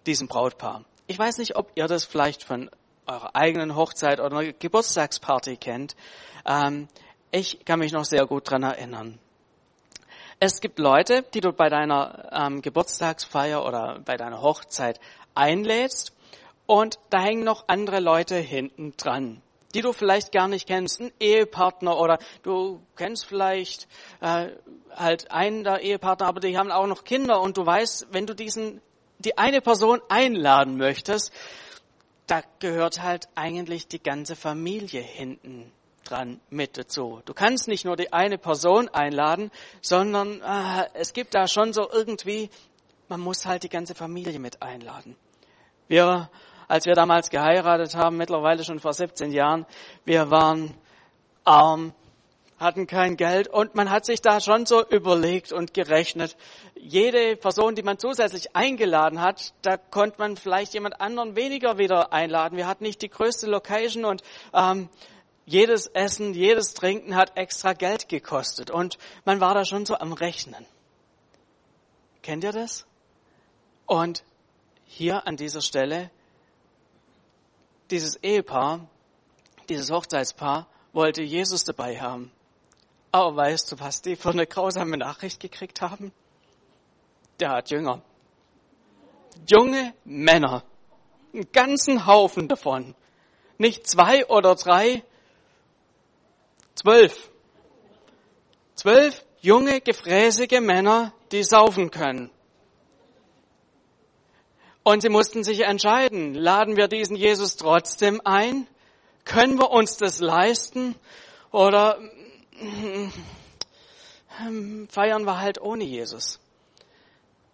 diesem 0.06 0.28
Brautpaar. 0.28 0.84
Ich 1.08 1.18
weiß 1.18 1.38
nicht, 1.38 1.56
ob 1.56 1.72
ihr 1.76 1.88
das 1.88 2.04
vielleicht 2.04 2.44
von 2.44 2.70
eurer 3.08 3.38
eigenen 3.38 3.78
Hochzeit 3.78 4.20
oder 4.20 4.38
einer 4.38 4.52
Geburtstagsparty 4.52 5.56
kennt. 5.56 5.96
Ähm, 6.46 6.90
ich 7.32 7.64
kann 7.64 7.80
mich 7.80 7.94
noch 7.94 8.04
sehr 8.04 8.26
gut 8.26 8.52
dran 8.52 8.64
erinnern. 8.64 9.18
Es 10.42 10.60
gibt 10.60 10.78
Leute, 10.78 11.24
die 11.34 11.40
du 11.40 11.54
bei 11.54 11.70
deiner 11.70 12.32
ähm, 12.34 12.62
Geburtstagsfeier 12.62 13.66
oder 13.66 14.02
bei 14.04 14.18
deiner 14.18 14.42
Hochzeit 14.42 15.00
einlädst 15.36 16.12
und 16.66 17.00
da 17.10 17.22
hängen 17.22 17.46
noch 17.46 17.64
andere 17.70 18.02
Leute 18.02 18.36
hinten 18.36 18.94
dran 18.98 19.42
die 19.76 19.82
du 19.82 19.94
vielleicht 19.94 20.32
gar 20.32 20.48
nicht 20.48 20.68
kennst, 20.68 21.02
ein 21.02 21.12
Ehepartner 21.20 22.00
oder 22.00 22.20
du 22.44 22.82
kennst 22.96 23.26
vielleicht 23.26 23.88
äh, 24.22 24.50
halt 24.96 25.32
einen 25.32 25.64
der 25.64 25.82
Ehepartner, 25.82 26.28
aber 26.28 26.40
die 26.40 26.58
haben 26.58 26.72
auch 26.72 26.88
noch 26.88 27.04
Kinder 27.04 27.42
und 27.42 27.58
du 27.58 27.66
weißt, 27.66 28.08
wenn 28.12 28.26
du 28.26 28.36
diesen 28.36 28.82
die 29.22 29.38
eine 29.38 29.62
Person 29.62 30.02
einladen 30.10 30.78
möchtest, 30.78 31.32
da 32.28 32.42
gehört 32.60 33.02
halt 33.02 33.28
eigentlich 33.36 33.88
die 33.88 34.02
ganze 34.02 34.36
Familie 34.36 35.02
hinten 35.02 35.72
dran 36.04 36.40
mit 36.50 36.78
dazu. 36.78 37.22
Du 37.26 37.34
kannst 37.34 37.68
nicht 37.68 37.86
nur 37.86 37.96
die 37.96 38.14
eine 38.14 38.38
Person 38.38 38.90
einladen, 38.90 39.52
sondern 39.82 40.42
äh, 40.42 40.88
es 40.94 41.14
gibt 41.14 41.36
da 41.36 41.48
schon 41.48 41.74
so 41.74 41.90
irgendwie, 41.92 42.50
man 43.08 43.20
muss 43.20 43.46
halt 43.46 43.64
die 43.64 43.70
ganze 43.70 43.96
Familie 43.96 44.40
mit 44.40 44.62
einladen. 44.62 45.16
Wir 45.88 46.30
als 46.72 46.86
wir 46.86 46.96
damals 46.96 47.30
geheiratet 47.30 47.96
haben, 47.96 48.16
mittlerweile 48.16 48.64
schon 48.64 48.80
vor 48.80 48.94
17 48.94 49.34
Jahren, 49.34 49.66
wir 50.06 50.32
waren 50.32 50.74
arm, 51.44 51.94
hatten 52.60 52.88
kein 52.88 53.18
Geld 53.18 53.50
und 53.50 53.76
man 53.76 53.90
hat 53.90 54.06
sich 54.06 54.22
da 54.22 54.40
schon 54.40 54.66
so 54.66 54.82
überlegt 54.88 55.52
und 55.52 55.74
gerechnet. 55.74 56.38
Jede 56.76 57.36
Person, 57.36 57.76
die 57.76 57.84
man 57.84 58.00
zusätzlich 58.00 58.56
eingeladen 58.56 59.20
hat, 59.20 59.54
da 59.64 59.76
konnte 59.76 60.20
man 60.20 60.38
vielleicht 60.38 60.74
jemand 60.74 61.02
anderen 61.02 61.36
weniger 61.36 61.78
wieder 61.78 62.14
einladen. 62.14 62.56
Wir 62.56 62.68
hatten 62.68 62.86
nicht 62.86 63.02
die 63.02 63.10
größte 63.10 63.48
Location 63.48 64.06
und 64.06 64.24
ähm, 64.54 64.88
jedes 65.46 65.88
Essen, 65.88 66.34
jedes 66.34 66.74
Trinken 66.74 67.18
hat 67.18 67.36
extra 67.36 67.74
Geld 67.74 68.08
gekostet 68.08 68.72
und 68.72 68.98
man 69.26 69.42
war 69.42 69.54
da 69.56 69.66
schon 69.66 69.86
so 69.86 69.98
am 69.98 70.14
Rechnen. 70.14 70.66
Kennt 72.22 72.46
ihr 72.46 72.54
das? 72.54 72.86
Und 73.88 74.24
hier 74.86 75.28
an 75.28 75.36
dieser 75.36 75.62
Stelle, 75.62 76.12
dieses 77.92 78.16
Ehepaar, 78.24 78.88
dieses 79.70 79.92
Hochzeitspaar 79.92 80.68
wollte 80.94 81.22
Jesus 81.22 81.64
dabei 81.64 82.00
haben. 82.00 82.32
Aber 83.12 83.36
weißt 83.36 83.72
du, 83.72 83.80
was 83.80 84.02
die 84.02 84.16
für 84.16 84.30
eine 84.30 84.48
grausame 84.48 84.98
Nachricht 84.98 85.40
gekriegt 85.40 85.82
haben? 85.82 86.12
Der 87.40 87.50
hat 87.50 87.70
Jünger. 87.70 88.02
Junge 89.50 89.94
Männer. 90.06 90.64
Einen 91.34 91.52
ganzen 91.52 92.06
Haufen 92.06 92.48
davon. 92.48 92.96
Nicht 93.58 93.88
zwei 93.88 94.26
oder 94.28 94.56
drei, 94.56 95.04
zwölf. 96.76 97.30
Zwölf 98.76 99.26
junge, 99.42 99.82
gefräßige 99.82 100.62
Männer, 100.62 101.14
die 101.32 101.44
saufen 101.44 101.92
können. 101.92 102.32
Und 104.84 105.02
sie 105.02 105.10
mussten 105.10 105.44
sich 105.44 105.62
entscheiden, 105.62 106.34
laden 106.34 106.76
wir 106.76 106.88
diesen 106.88 107.16
Jesus 107.16 107.56
trotzdem 107.56 108.22
ein? 108.26 108.68
Können 109.26 109.60
wir 109.60 109.70
uns 109.70 109.98
das 109.98 110.20
leisten? 110.20 110.96
Oder 111.52 112.00
ähm, 114.40 114.88
feiern 114.90 115.26
wir 115.26 115.40
halt 115.40 115.62
ohne 115.62 115.84
Jesus. 115.84 116.40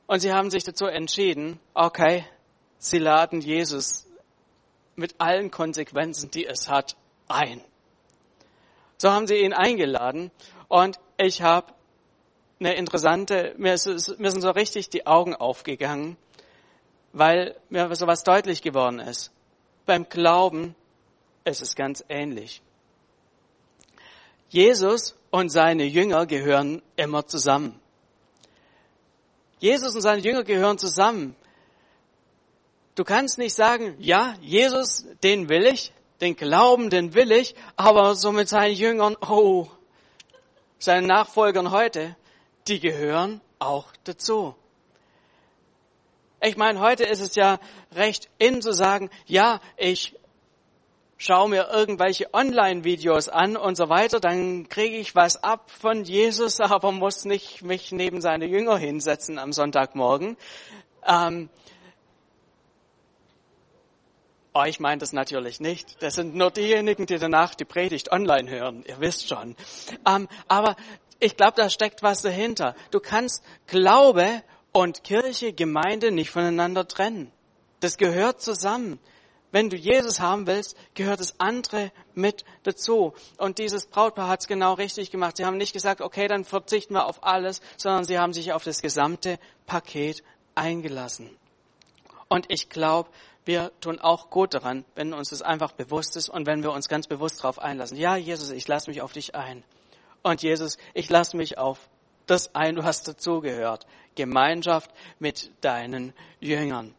Und 0.06 0.22
sie 0.22 0.32
haben 0.32 0.50
sich 0.50 0.64
dazu 0.64 0.86
entschieden, 0.86 1.60
okay, 1.74 2.26
sie 2.78 3.00
laden 3.00 3.42
Jesus 3.42 4.08
mit 4.96 5.16
allen 5.20 5.52
Konsequenzen, 5.52 6.32
die 6.32 6.46
es 6.46 6.70
hat, 6.70 6.96
ein. 7.28 7.62
So 8.98 9.12
haben 9.12 9.28
sie 9.28 9.36
ihn 9.36 9.54
eingeladen 9.54 10.32
und 10.70 11.00
ich 11.18 11.42
habe 11.42 11.74
eine 12.60 12.74
interessante, 12.76 13.54
mir, 13.58 13.72
mir 13.74 14.32
sind 14.32 14.42
so 14.42 14.50
richtig 14.52 14.90
die 14.90 15.06
Augen 15.06 15.36
aufgegangen, 15.36 16.18
weil 17.18 17.56
mir 17.70 17.94
so 17.96 18.08
was 18.08 18.24
deutlich 18.24 18.62
geworden 18.62 19.00
ist. 19.00 19.32
Beim 19.86 20.08
Glauben 20.08 20.76
ist 21.46 21.62
es 21.62 21.76
ganz 21.76 22.04
ähnlich. 22.10 22.62
Jesus 24.50 25.16
und 25.32 25.50
seine 25.50 25.86
Jünger 25.86 26.26
gehören 26.26 26.82
immer 26.96 27.26
zusammen. 27.26 27.80
Jesus 29.60 29.96
und 29.96 30.02
seine 30.02 30.22
Jünger 30.22 30.44
gehören 30.44 30.78
zusammen. 30.78 31.36
Du 32.96 33.04
kannst 33.04 33.38
nicht 33.38 33.54
sagen, 33.54 33.96
ja, 34.00 34.36
Jesus, 34.42 35.06
den 35.24 35.50
will 35.50 35.66
ich, 35.66 35.94
den 36.22 36.36
Glauben, 36.36 36.90
den 36.90 37.14
will 37.14 37.32
ich, 37.32 37.56
aber 37.76 38.16
so 38.16 38.32
mit 38.32 38.50
seinen 38.50 38.76
Jüngern, 38.76 39.16
oh, 39.22 39.68
seinen 40.80 41.08
Nachfolgern 41.08 41.72
heute, 41.72 42.16
die 42.68 42.80
gehören 42.80 43.42
auch 43.60 43.88
dazu. 44.04 44.56
Ich 46.48 46.56
meine, 46.56 46.80
heute 46.80 47.04
ist 47.04 47.20
es 47.20 47.36
ja 47.36 47.60
recht 47.94 48.30
in 48.40 48.62
zu 48.62 48.72
sagen, 48.72 49.10
ja, 49.26 49.60
ich 49.76 50.16
schaue 51.18 51.50
mir 51.50 51.68
irgendwelche 51.74 52.34
Online-Videos 52.34 53.28
an 53.28 53.58
und 53.58 53.76
so 53.76 53.90
weiter, 53.90 54.22
dann 54.22 54.70
kriege 54.70 54.96
ich 54.96 55.14
was 55.14 55.44
ab 55.44 55.70
von 55.70 56.06
Jesus, 56.06 56.60
aber 56.62 56.94
muss 56.94 57.26
nicht 57.26 57.64
mich 57.64 57.92
neben 57.92 58.22
seine 58.22 58.46
Jünger 58.46 58.78
hinsetzen 58.78 59.40
am 59.40 59.52
Sonntagmorgen. 59.52 60.38
Ähm, 61.06 61.50
ich 64.68 64.80
meine 64.80 65.00
das 65.00 65.12
natürlich 65.12 65.60
nicht. 65.60 66.02
Das 66.02 66.16
sind 66.16 66.34
nur 66.34 66.50
diejenigen, 66.50 67.08
die 67.08 67.18
danach 67.18 67.56
die 67.56 67.66
Predigt 67.66 68.14
online 68.14 68.50
hören. 68.50 68.86
Ihr 68.88 69.02
wisst 69.02 69.28
schon. 69.28 69.58
Ähm, 70.08 70.30
aber 70.48 70.78
ich 71.20 71.36
glaube, 71.36 71.56
da 71.58 71.70
steckt 71.70 72.04
was 72.04 72.22
dahinter. 72.22 72.74
Du 72.92 73.02
kannst 73.02 73.44
Glaube 73.68 74.44
und 74.78 75.04
Kirche, 75.04 75.54
Gemeinde 75.54 76.12
nicht 76.12 76.30
voneinander 76.30 76.88
trennen. 76.88 77.32
Das 77.80 77.98
gehört 77.98 78.44
zusammen. 78.44 79.00
Wenn 79.52 79.72
du 79.72 79.76
Jesus 79.76 80.20
haben 80.20 80.46
willst, 80.46 80.78
gehört 80.94 81.20
das 81.20 81.40
andere 81.40 81.92
mit 82.14 82.46
dazu. 82.62 83.16
Und 83.40 83.58
dieses 83.58 83.88
Brautpaar 83.88 84.28
hat 84.28 84.42
es 84.42 84.48
genau 84.48 84.76
richtig 84.76 85.10
gemacht. 85.10 85.38
Sie 85.38 85.46
haben 85.46 85.58
nicht 85.58 85.74
gesagt, 85.74 86.00
okay, 86.00 86.28
dann 86.28 86.46
verzichten 86.46 86.94
wir 86.94 87.08
auf 87.08 87.24
alles, 87.24 87.62
sondern 87.76 88.04
sie 88.04 88.20
haben 88.20 88.34
sich 88.34 88.54
auf 88.54 88.64
das 88.64 88.84
gesamte 88.84 89.40
Paket 89.66 90.22
eingelassen. 90.54 91.36
Und 92.28 92.46
ich 92.50 92.70
glaube, 92.70 93.10
wir 93.46 93.72
tun 93.82 93.98
auch 93.98 94.30
gut 94.30 94.54
daran, 94.54 94.86
wenn 94.94 95.12
uns 95.12 95.30
das 95.32 95.42
einfach 95.42 95.72
bewusst 95.72 96.16
ist 96.16 96.30
und 96.30 96.46
wenn 96.46 96.62
wir 96.62 96.72
uns 96.72 96.88
ganz 96.88 97.08
bewusst 97.08 97.40
darauf 97.40 97.58
einlassen. 97.58 97.98
Ja, 97.98 98.16
Jesus, 98.16 98.52
ich 98.52 98.68
lasse 98.68 98.92
mich 98.92 99.02
auf 99.02 99.12
dich 99.12 99.34
ein. 99.34 99.64
Und 100.22 100.44
Jesus, 100.44 100.78
ich 100.94 101.10
lasse 101.10 101.36
mich 101.36 101.58
auf 101.58 101.90
das 102.28 102.54
ein, 102.54 102.78
was 102.84 103.02
dazugehört. 103.02 103.88
Gemeinschaft 104.18 104.92
mit 105.20 105.52
deinen 105.62 106.14
Jüngern. 106.42 106.94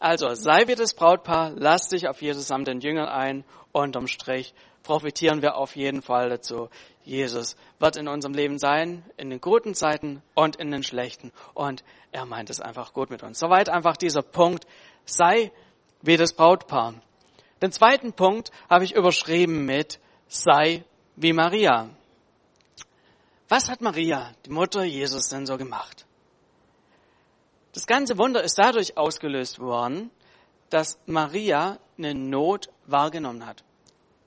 Also 0.00 0.34
sei 0.34 0.68
wie 0.68 0.74
das 0.74 0.94
Brautpaar, 0.94 1.52
lass 1.56 1.88
dich 1.88 2.06
auf 2.06 2.20
Jesus 2.20 2.46
samt 2.46 2.68
den 2.68 2.80
Jüngern 2.80 3.08
ein. 3.08 3.44
Unterm 3.72 4.06
Strich 4.06 4.54
profitieren 4.82 5.42
wir 5.42 5.56
auf 5.56 5.76
jeden 5.76 6.02
Fall 6.02 6.28
dazu. 6.28 6.68
Jesus 7.04 7.56
wird 7.78 7.96
in 7.96 8.08
unserem 8.08 8.34
Leben 8.34 8.58
sein, 8.58 9.04
in 9.16 9.30
den 9.30 9.40
guten 9.40 9.74
Zeiten 9.74 10.22
und 10.34 10.56
in 10.56 10.70
den 10.70 10.82
schlechten. 10.82 11.32
Und 11.54 11.82
er 12.12 12.26
meint 12.26 12.50
es 12.50 12.60
einfach 12.60 12.92
gut 12.92 13.10
mit 13.10 13.22
uns. 13.22 13.38
Soweit 13.38 13.68
einfach 13.68 13.96
dieser 13.96 14.22
Punkt. 14.22 14.66
Sei 15.04 15.50
wie 16.02 16.16
das 16.16 16.32
Brautpaar. 16.32 16.94
Den 17.60 17.72
zweiten 17.72 18.12
Punkt 18.12 18.50
habe 18.70 18.84
ich 18.84 18.94
überschrieben 18.94 19.64
mit 19.64 20.00
sei 20.28 20.84
wie 21.16 21.32
Maria. 21.32 21.90
Was 23.48 23.68
hat 23.68 23.80
Maria, 23.80 24.32
die 24.44 24.50
Mutter 24.50 24.84
Jesus, 24.84 25.28
denn 25.28 25.46
so 25.46 25.56
gemacht? 25.56 26.07
Das 27.72 27.86
ganze 27.86 28.18
Wunder 28.18 28.42
ist 28.42 28.58
dadurch 28.58 28.96
ausgelöst 28.96 29.58
worden, 29.58 30.10
dass 30.70 30.98
Maria 31.06 31.78
eine 31.96 32.14
Not 32.14 32.68
wahrgenommen 32.86 33.46
hat. 33.46 33.64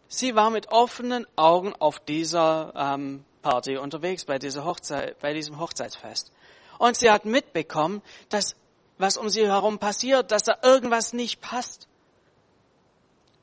Sie 0.07 0.35
war 0.35 0.49
mit 0.49 0.71
offenen 0.71 1.25
Augen 1.35 1.73
auf 1.73 1.99
dieser 1.99 2.73
ähm, 2.75 3.23
Party 3.41 3.77
unterwegs, 3.77 4.25
bei, 4.25 4.39
dieser 4.39 4.65
Hochzeit, 4.65 5.17
bei 5.19 5.33
diesem 5.33 5.59
Hochzeitsfest. 5.59 6.31
Und 6.77 6.97
sie 6.97 7.09
hat 7.09 7.25
mitbekommen, 7.25 8.01
dass 8.29 8.55
was 8.97 9.17
um 9.17 9.29
sie 9.29 9.47
herum 9.47 9.79
passiert, 9.79 10.31
dass 10.31 10.43
da 10.43 10.57
irgendwas 10.63 11.13
nicht 11.13 11.41
passt. 11.41 11.87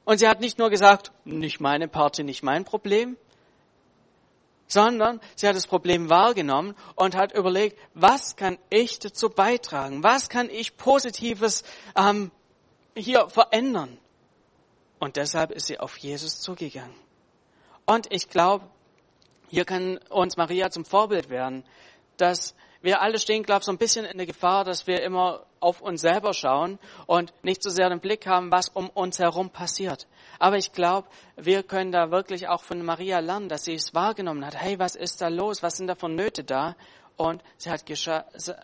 Und 0.04 0.18
sie 0.18 0.28
hat 0.28 0.40
nicht 0.40 0.58
nur 0.58 0.70
gesagt, 0.70 1.12
nicht 1.24 1.60
meine 1.60 1.88
Party, 1.88 2.22
nicht 2.24 2.42
mein 2.42 2.64
Problem, 2.64 3.16
sondern 4.68 5.20
sie 5.34 5.48
hat 5.48 5.56
das 5.56 5.66
Problem 5.66 6.08
wahrgenommen 6.08 6.76
und 6.94 7.16
hat 7.16 7.32
überlegt, 7.32 7.78
was 7.94 8.36
kann 8.36 8.58
ich 8.70 8.98
dazu 8.98 9.30
beitragen? 9.30 10.02
Was 10.02 10.28
kann 10.28 10.48
ich 10.50 10.76
Positives 10.76 11.64
ähm, 11.96 12.30
hier 12.94 13.28
verändern? 13.28 13.98
Und 15.00 15.16
deshalb 15.16 15.50
ist 15.50 15.66
sie 15.66 15.80
auf 15.80 15.96
Jesus 15.96 16.40
zugegangen. 16.40 16.94
Und 17.86 18.12
ich 18.12 18.28
glaube, 18.28 18.68
hier 19.48 19.64
kann 19.64 19.98
uns 20.10 20.36
Maria 20.36 20.70
zum 20.70 20.84
Vorbild 20.84 21.30
werden, 21.30 21.64
dass 22.20 22.54
wir 22.80 23.02
alle 23.02 23.18
stehen, 23.18 23.42
glaube 23.42 23.60
ich, 23.60 23.64
so 23.64 23.72
ein 23.72 23.78
bisschen 23.78 24.04
in 24.04 24.18
der 24.18 24.26
Gefahr, 24.26 24.64
dass 24.64 24.86
wir 24.86 25.02
immer 25.02 25.44
auf 25.60 25.80
uns 25.80 26.00
selber 26.00 26.32
schauen 26.32 26.78
und 27.06 27.32
nicht 27.42 27.62
so 27.62 27.70
sehr 27.70 27.88
den 27.88 28.00
Blick 28.00 28.26
haben, 28.26 28.52
was 28.52 28.68
um 28.68 28.88
uns 28.90 29.18
herum 29.18 29.50
passiert. 29.50 30.06
Aber 30.38 30.56
ich 30.56 30.72
glaube, 30.72 31.08
wir 31.36 31.64
können 31.64 31.90
da 31.90 32.10
wirklich 32.12 32.48
auch 32.48 32.62
von 32.62 32.84
Maria 32.84 33.18
lernen, 33.18 33.48
dass 33.48 33.64
sie 33.64 33.74
es 33.74 33.94
wahrgenommen 33.94 34.44
hat. 34.46 34.54
Hey, 34.60 34.78
was 34.78 34.94
ist 34.94 35.20
da 35.20 35.28
los? 35.28 35.62
Was 35.62 35.76
sind 35.76 35.88
da 35.88 35.96
für 35.96 36.08
Nöte 36.08 36.44
da? 36.44 36.76
Und 37.16 37.42
sie 37.56 37.70
hat, 37.70 37.82
sie, 37.88 38.54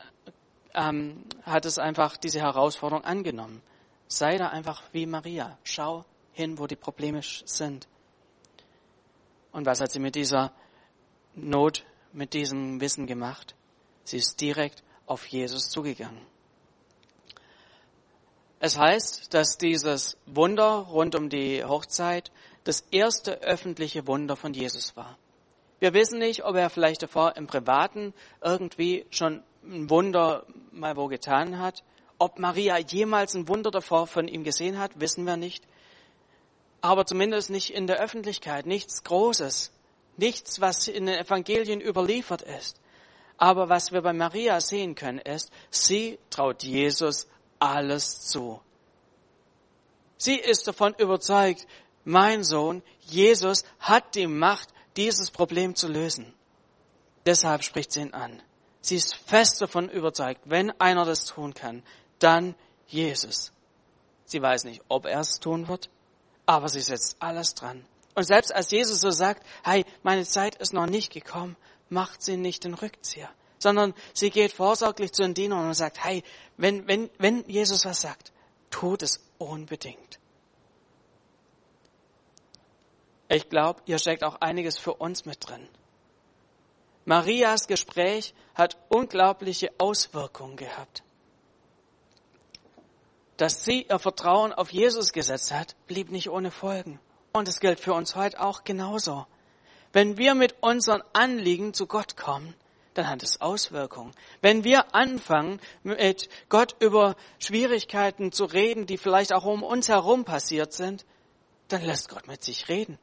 ähm, 0.74 1.24
hat 1.42 1.64
es 1.64 1.78
einfach, 1.78 2.16
diese 2.16 2.40
Herausforderung 2.40 3.04
angenommen. 3.04 3.60
Sei 4.06 4.36
da 4.36 4.48
einfach 4.48 4.82
wie 4.92 5.06
Maria. 5.06 5.58
Schau 5.64 6.04
hin, 6.32 6.58
wo 6.58 6.68
die 6.68 6.76
Probleme 6.76 7.20
sind. 7.22 7.88
Und 9.50 9.66
was 9.66 9.80
hat 9.80 9.90
sie 9.90 10.00
mit 10.00 10.14
dieser 10.14 10.52
Not, 11.34 11.84
mit 12.14 12.32
diesem 12.32 12.80
Wissen 12.80 13.06
gemacht? 13.06 13.54
Sie 14.04 14.16
ist 14.16 14.40
direkt 14.40 14.82
auf 15.06 15.26
Jesus 15.26 15.68
zugegangen. 15.68 16.20
Es 18.60 18.78
heißt, 18.78 19.34
dass 19.34 19.58
dieses 19.58 20.16
Wunder 20.24 20.86
rund 20.90 21.14
um 21.14 21.28
die 21.28 21.62
Hochzeit 21.62 22.32
das 22.64 22.80
erste 22.90 23.42
öffentliche 23.42 24.06
Wunder 24.06 24.36
von 24.36 24.54
Jesus 24.54 24.96
war. 24.96 25.18
Wir 25.80 25.92
wissen 25.92 26.18
nicht, 26.18 26.44
ob 26.44 26.56
er 26.56 26.70
vielleicht 26.70 27.02
davor 27.02 27.36
im 27.36 27.46
Privaten 27.46 28.14
irgendwie 28.42 29.04
schon 29.10 29.42
ein 29.64 29.90
Wunder 29.90 30.46
mal 30.72 30.96
wo 30.96 31.08
getan 31.08 31.58
hat. 31.58 31.82
Ob 32.16 32.38
Maria 32.38 32.78
jemals 32.78 33.34
ein 33.34 33.48
Wunder 33.48 33.70
davor 33.70 34.06
von 34.06 34.28
ihm 34.28 34.44
gesehen 34.44 34.78
hat, 34.78 34.98
wissen 34.98 35.26
wir 35.26 35.36
nicht. 35.36 35.62
Aber 36.80 37.04
zumindest 37.04 37.50
nicht 37.50 37.68
in 37.68 37.86
der 37.86 38.00
Öffentlichkeit, 38.00 38.64
nichts 38.64 39.04
Großes. 39.04 39.73
Nichts, 40.16 40.60
was 40.60 40.88
in 40.88 41.06
den 41.06 41.18
Evangelien 41.18 41.80
überliefert 41.80 42.42
ist. 42.42 42.80
Aber 43.36 43.68
was 43.68 43.92
wir 43.92 44.02
bei 44.02 44.12
Maria 44.12 44.60
sehen 44.60 44.94
können, 44.94 45.18
ist, 45.18 45.50
sie 45.70 46.18
traut 46.30 46.62
Jesus 46.62 47.26
alles 47.58 48.20
zu. 48.26 48.60
Sie 50.16 50.36
ist 50.36 50.66
davon 50.66 50.94
überzeugt, 50.94 51.66
mein 52.04 52.44
Sohn, 52.44 52.82
Jesus, 53.00 53.64
hat 53.80 54.14
die 54.14 54.26
Macht, 54.26 54.68
dieses 54.96 55.30
Problem 55.30 55.74
zu 55.74 55.88
lösen. 55.88 56.32
Deshalb 57.26 57.64
spricht 57.64 57.92
sie 57.92 58.02
ihn 58.02 58.14
an. 58.14 58.42
Sie 58.80 58.96
ist 58.96 59.16
fest 59.16 59.60
davon 59.60 59.88
überzeugt, 59.88 60.42
wenn 60.44 60.70
einer 60.80 61.04
das 61.04 61.24
tun 61.24 61.54
kann, 61.54 61.82
dann 62.18 62.54
Jesus. 62.86 63.52
Sie 64.26 64.40
weiß 64.40 64.64
nicht, 64.64 64.82
ob 64.88 65.06
er 65.06 65.20
es 65.20 65.40
tun 65.40 65.68
wird, 65.68 65.88
aber 66.46 66.68
sie 66.68 66.80
setzt 66.80 67.16
alles 67.18 67.54
dran. 67.54 67.86
Und 68.14 68.24
selbst 68.24 68.54
als 68.54 68.70
Jesus 68.70 69.00
so 69.00 69.10
sagt, 69.10 69.44
hey, 69.64 69.84
meine 70.02 70.24
Zeit 70.24 70.54
ist 70.56 70.72
noch 70.72 70.86
nicht 70.86 71.12
gekommen, 71.12 71.56
macht 71.88 72.22
sie 72.22 72.36
nicht 72.36 72.64
den 72.64 72.74
Rückzieher, 72.74 73.30
sondern 73.58 73.94
sie 74.12 74.30
geht 74.30 74.52
vorsorglich 74.52 75.12
zu 75.12 75.22
den 75.22 75.34
Dienern 75.34 75.66
und 75.66 75.74
sagt, 75.74 76.02
hey, 76.04 76.22
wenn, 76.56 76.86
wenn, 76.86 77.10
wenn 77.18 77.44
Jesus 77.48 77.84
was 77.84 78.00
sagt, 78.00 78.32
tut 78.70 79.02
es 79.02 79.20
unbedingt. 79.38 80.18
Ich 83.28 83.48
glaube, 83.48 83.80
hier 83.86 83.98
steckt 83.98 84.22
auch 84.22 84.36
einiges 84.40 84.78
für 84.78 84.94
uns 84.94 85.24
mit 85.24 85.48
drin. 85.48 85.66
Marias 87.04 87.66
Gespräch 87.66 88.34
hat 88.54 88.76
unglaubliche 88.88 89.70
Auswirkungen 89.78 90.56
gehabt. 90.56 91.02
Dass 93.36 93.64
sie 93.64 93.86
ihr 93.90 93.98
Vertrauen 93.98 94.52
auf 94.52 94.72
Jesus 94.72 95.12
gesetzt 95.12 95.52
hat, 95.52 95.74
blieb 95.86 96.10
nicht 96.10 96.30
ohne 96.30 96.50
Folgen. 96.50 97.00
Und 97.36 97.48
es 97.48 97.58
gilt 97.58 97.80
für 97.80 97.94
uns 97.94 98.14
heute 98.14 98.40
auch 98.40 98.62
genauso. 98.62 99.26
Wenn 99.92 100.16
wir 100.18 100.36
mit 100.36 100.54
unseren 100.60 101.02
Anliegen 101.12 101.74
zu 101.74 101.88
Gott 101.88 102.16
kommen, 102.16 102.54
dann 102.94 103.08
hat 103.08 103.24
es 103.24 103.40
Auswirkungen. 103.40 104.12
Wenn 104.40 104.62
wir 104.62 104.94
anfangen, 104.94 105.60
mit 105.82 106.28
Gott 106.48 106.76
über 106.78 107.16
Schwierigkeiten 107.40 108.30
zu 108.30 108.44
reden, 108.44 108.86
die 108.86 108.98
vielleicht 108.98 109.32
auch 109.32 109.44
um 109.44 109.64
uns 109.64 109.88
herum 109.88 110.24
passiert 110.24 110.72
sind, 110.72 111.04
dann 111.66 111.82
lässt 111.82 112.08
Gott 112.08 112.28
mit 112.28 112.44
sich 112.44 112.68
reden. 112.68 113.00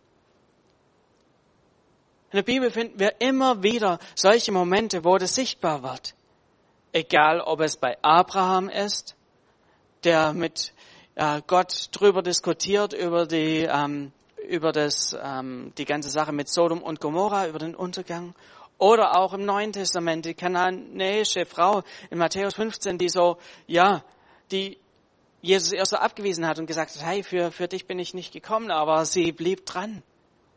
In 2.32 2.38
der 2.38 2.44
Bibel 2.44 2.72
finden 2.72 3.00
wir 3.02 3.20
immer 3.20 3.64
wieder 3.64 4.00
solche 4.16 4.54
Momente, 4.54 5.04
wo 5.04 5.18
das 5.18 5.36
sichtbar 5.36 5.84
wird. 5.84 6.16
Egal, 6.94 7.42
ob 7.42 7.60
es 7.60 7.76
bei 7.76 8.02
Abraham 8.02 8.70
ist, 8.70 9.18
der 10.06 10.32
mit 10.32 10.74
äh, 11.16 11.42
Gott 11.46 11.90
drüber 11.92 12.22
diskutiert, 12.22 12.94
über 12.94 13.26
die, 13.26 13.68
ähm, 13.70 14.14
über 14.52 14.74
das, 14.74 15.18
ähm, 15.20 15.72
die 15.78 15.86
ganze 15.86 16.10
Sache 16.10 16.34
mit 16.34 16.50
Sodom 16.50 16.84
und 16.84 17.00
Gomorra, 17.00 17.48
über 17.48 17.60
den 17.60 17.74
Untergang. 17.74 18.36
Oder 18.78 19.18
auch 19.18 19.34
im 19.34 19.46
Neuen 19.46 19.72
Testament, 19.72 20.26
die 20.26 20.34
kananäische 20.34 21.46
Frau 21.46 21.84
in 22.10 22.18
Matthäus 22.18 22.56
15, 22.56 22.98
die 22.98 23.10
so, 23.10 23.38
ja, 23.68 24.04
die 24.52 24.78
Jesus 25.42 25.72
erst 25.72 25.92
so 25.92 25.98
abgewiesen 25.98 26.46
hat 26.46 26.60
und 26.60 26.66
gesagt 26.66 26.96
hat, 26.96 27.06
hey, 27.06 27.24
für, 27.24 27.52
für 27.52 27.68
dich 27.68 27.88
bin 27.88 27.98
ich 27.98 28.14
nicht 28.14 28.34
gekommen, 28.34 28.72
aber 28.72 29.06
sie 29.06 29.32
blieb 29.32 29.66
dran. 29.66 30.04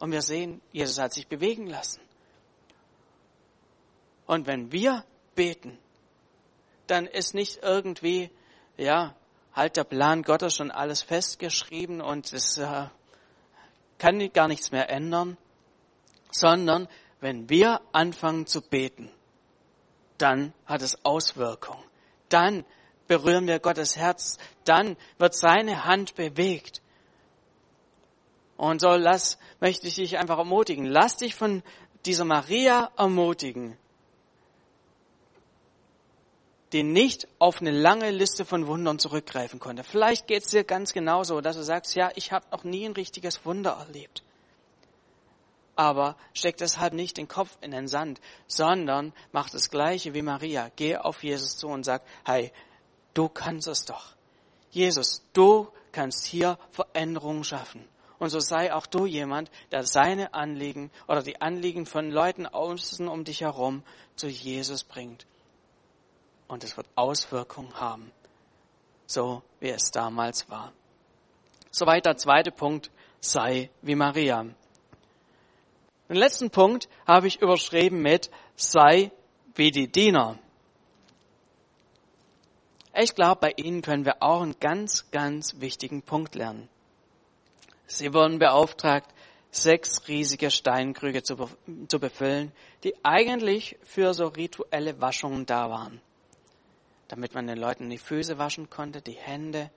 Und 0.01 0.11
wir 0.11 0.23
sehen, 0.23 0.61
Jesus 0.73 0.99
hat 0.99 1.13
sich 1.13 1.29
bewegen 1.29 1.67
lassen. 1.69 2.01
Und 4.27 4.47
wenn 4.47 4.73
wir 4.73 5.05
beten, 5.35 5.79
dann 6.89 7.07
ist 7.07 7.35
nicht 7.35 7.61
irgendwie, 7.63 8.31
ja, 8.77 9.15
halt 9.55 9.77
der 9.77 9.85
Plan 9.85 10.23
Gottes 10.23 10.57
schon 10.57 10.71
alles 10.71 11.03
festgeschrieben 11.03 12.01
und 12.01 12.33
es 12.33 12.59
äh, 12.59 12.87
kann 13.99 14.33
gar 14.33 14.49
nichts 14.49 14.71
mehr 14.73 14.91
ändern, 14.91 15.37
sondern 16.31 16.89
wenn 17.21 17.49
wir 17.49 17.81
anfangen 17.93 18.47
zu 18.47 18.61
beten, 18.61 19.11
dann 20.19 20.53
hat 20.67 20.83
es 20.83 21.05
Auswirkungen. 21.05 21.83
Dann 22.29 22.65
berühren 23.07 23.47
wir 23.47 23.59
Gottes 23.59 23.97
Herz, 23.97 24.39
dann 24.65 24.97
wird 25.19 25.35
seine 25.35 25.85
Hand 25.85 26.15
bewegt. 26.15 26.83
Und 28.57 28.81
so 28.81 28.91
lass, 28.95 29.39
möchte 29.61 29.89
ich 29.89 29.97
dich 29.97 30.19
einfach 30.19 30.39
ermutigen. 30.39 30.87
Lass 30.87 31.17
dich 31.17 31.35
von 31.35 31.63
dieser 32.07 32.25
Maria 32.25 32.91
ermutigen, 32.97 33.77
die 36.75 36.83
nicht 36.83 37.29
auf 37.39 37.61
eine 37.61 37.71
lange 37.71 38.11
Liste 38.11 38.45
von 38.45 38.67
Wundern 38.67 38.99
zurückgreifen 38.99 39.61
konnte. 39.61 39.85
Vielleicht 39.85 40.27
geht 40.27 40.43
es 40.43 40.51
dir 40.51 40.65
ganz 40.65 40.93
genauso, 40.93 41.41
dass 41.41 41.57
du 41.57 41.63
sagst, 41.63 41.95
ja, 41.95 42.11
ich 42.17 42.33
habe 42.33 42.47
noch 42.51 42.65
nie 42.65 42.85
ein 42.85 42.93
richtiges 42.93 43.45
Wunder 43.45 43.79
erlebt. 43.79 44.25
Aber 45.77 46.17
steck 46.33 46.57
deshalb 46.57 46.93
nicht 46.93 47.17
den 47.17 47.29
Kopf 47.29 47.57
in 47.61 47.71
den 47.71 47.87
Sand, 47.87 48.21
sondern 48.49 49.13
mach 49.31 49.51
das 49.51 49.71
Gleiche 49.71 50.15
wie 50.15 50.23
Maria. 50.23 50.69
Geh 50.75 50.97
auf 50.97 51.23
Jesus 51.23 51.57
zu 51.57 51.69
und 51.69 51.85
sag, 51.85 52.03
hey, 52.25 52.51
du 53.15 53.29
kannst 53.29 53.69
es 53.69 53.85
doch. 53.85 54.17
Jesus, 54.73 55.23
du 55.33 55.69
kannst 55.93 56.27
hier 56.27 56.59
Veränderungen 56.73 57.45
schaffen. 57.45 57.89
Und 58.19 58.31
so 58.31 58.41
sei 58.41 58.75
auch 58.75 58.87
du 58.87 59.07
jemand, 59.07 59.49
der 59.71 59.85
seine 59.85 60.35
Anliegen 60.35 60.91
oder 61.07 61.23
die 61.23 61.41
Anliegen 61.41 61.87
von 61.87 62.11
Leuten 62.11 62.47
außen 62.47 63.07
um 63.07 63.23
dich 63.23 63.43
herum 63.43 63.85
zu 64.17 64.27
Jesus 64.27 64.83
bringt. 64.83 65.25
Und 66.55 66.63
es 66.63 66.77
wird 66.77 66.87
Auswirkungen 66.95 67.75
haben, 67.81 68.13
so 69.07 69.43
wie 69.59 69.71
es 69.71 69.91
damals 69.91 70.49
war. 70.49 70.73
Soweit 71.73 72.07
der 72.07 72.17
zweite 72.17 72.53
Punkt, 72.53 72.93
sei 73.19 73.71
wie 73.83 73.97
Maria. 73.97 74.45
Den 76.09 76.15
letzten 76.15 76.51
Punkt 76.51 76.89
habe 77.09 77.27
ich 77.27 77.43
überschrieben 77.43 78.03
mit 78.03 78.31
sei 78.55 79.11
wie 79.57 79.73
die 79.73 79.91
Diener. 79.91 80.39
Ich 82.95 83.17
glaube, 83.17 83.41
bei 83.41 83.53
Ihnen 83.57 83.83
können 83.83 84.05
wir 84.05 84.23
auch 84.23 84.43
einen 84.43 84.61
ganz, 84.61 85.11
ganz 85.11 85.57
wichtigen 85.59 86.03
Punkt 86.03 86.37
lernen. 86.37 86.69
Sie 87.89 88.15
wurden 88.15 88.39
beauftragt, 88.39 89.13
sechs 89.51 90.07
riesige 90.07 90.53
Steinkrüge 90.53 91.25
zu, 91.25 91.37
befüllen, 91.99 92.53
die 92.85 92.95
eigentlich 93.03 93.77
für 93.83 94.15
so 94.15 94.29
rituelle 94.29 95.01
Waschungen 95.01 95.47
da 95.47 95.69
waren. 95.69 96.01
Damit 97.09 97.35
man 97.35 97.47
den 97.47 97.59
Leuten 97.59 97.91
die 97.91 97.99
Füße 97.99 98.39
waschen 98.39 98.71
konnte, 98.71 99.03
die 99.03 99.13
Hände, 99.13 99.71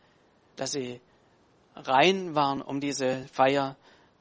dass 0.56 0.72
sie 0.72 1.02
rein 1.76 2.36
waren, 2.36 2.62
um 2.62 2.80
diese 2.80 3.28
Feier 3.32 3.76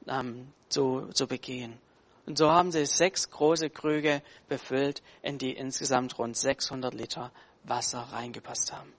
ähm, 0.07 0.51
zu, 0.69 1.07
zu 1.13 1.27
begehen. 1.27 1.79
Und 2.25 2.37
so 2.37 2.51
haben 2.51 2.71
sie 2.71 2.85
sechs 2.85 3.29
große 3.29 3.69
Krüge 3.69 4.21
befüllt, 4.49 5.01
in 5.21 5.37
die 5.37 5.53
insgesamt 5.53 6.17
rund 6.19 6.35
600 6.35 6.93
Liter 6.93 7.31
Wasser 7.63 7.99
reingepasst 8.11 8.73
haben. 8.73 8.93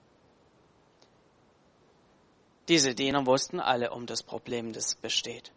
Diese 2.67 2.93
Diener 2.93 3.25
wussten 3.25 3.59
alle 3.59 3.91
um 3.91 4.05
das 4.05 4.23
Problem, 4.23 4.73
das 4.73 4.95
besteht. 4.95 5.51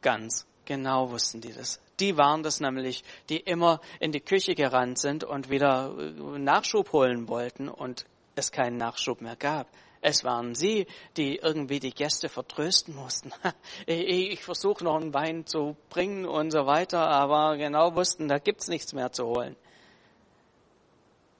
Ganz 0.00 0.46
genau 0.64 1.10
wussten 1.10 1.40
die 1.40 1.52
das. 1.52 1.80
Die 2.00 2.16
waren 2.16 2.42
das 2.42 2.60
nämlich, 2.60 3.04
die 3.28 3.36
immer 3.38 3.80
in 4.00 4.10
die 4.10 4.20
Küche 4.20 4.54
gerannt 4.54 4.98
sind 4.98 5.22
und 5.22 5.50
wieder 5.50 5.94
äh, 5.98 6.38
Nachschub 6.38 6.92
holen 6.92 7.28
wollten 7.28 7.68
und 7.68 8.06
es 8.34 8.50
keinen 8.50 8.78
Nachschub 8.78 9.20
mehr 9.20 9.36
gab. 9.36 9.68
Es 10.02 10.24
waren 10.24 10.54
sie, 10.54 10.86
die 11.18 11.36
irgendwie 11.36 11.78
die 11.78 11.92
Gäste 11.92 12.28
vertrösten 12.28 12.94
mussten. 12.94 13.32
Ich 13.86 14.42
versuche 14.42 14.82
noch 14.82 14.96
einen 14.96 15.12
Wein 15.12 15.46
zu 15.46 15.76
bringen 15.90 16.24
und 16.24 16.50
so 16.50 16.64
weiter, 16.66 17.06
aber 17.08 17.56
genau 17.56 17.94
wussten, 17.94 18.28
da 18.28 18.38
gibt's 18.38 18.68
nichts 18.68 18.94
mehr 18.94 19.12
zu 19.12 19.26
holen. 19.26 19.56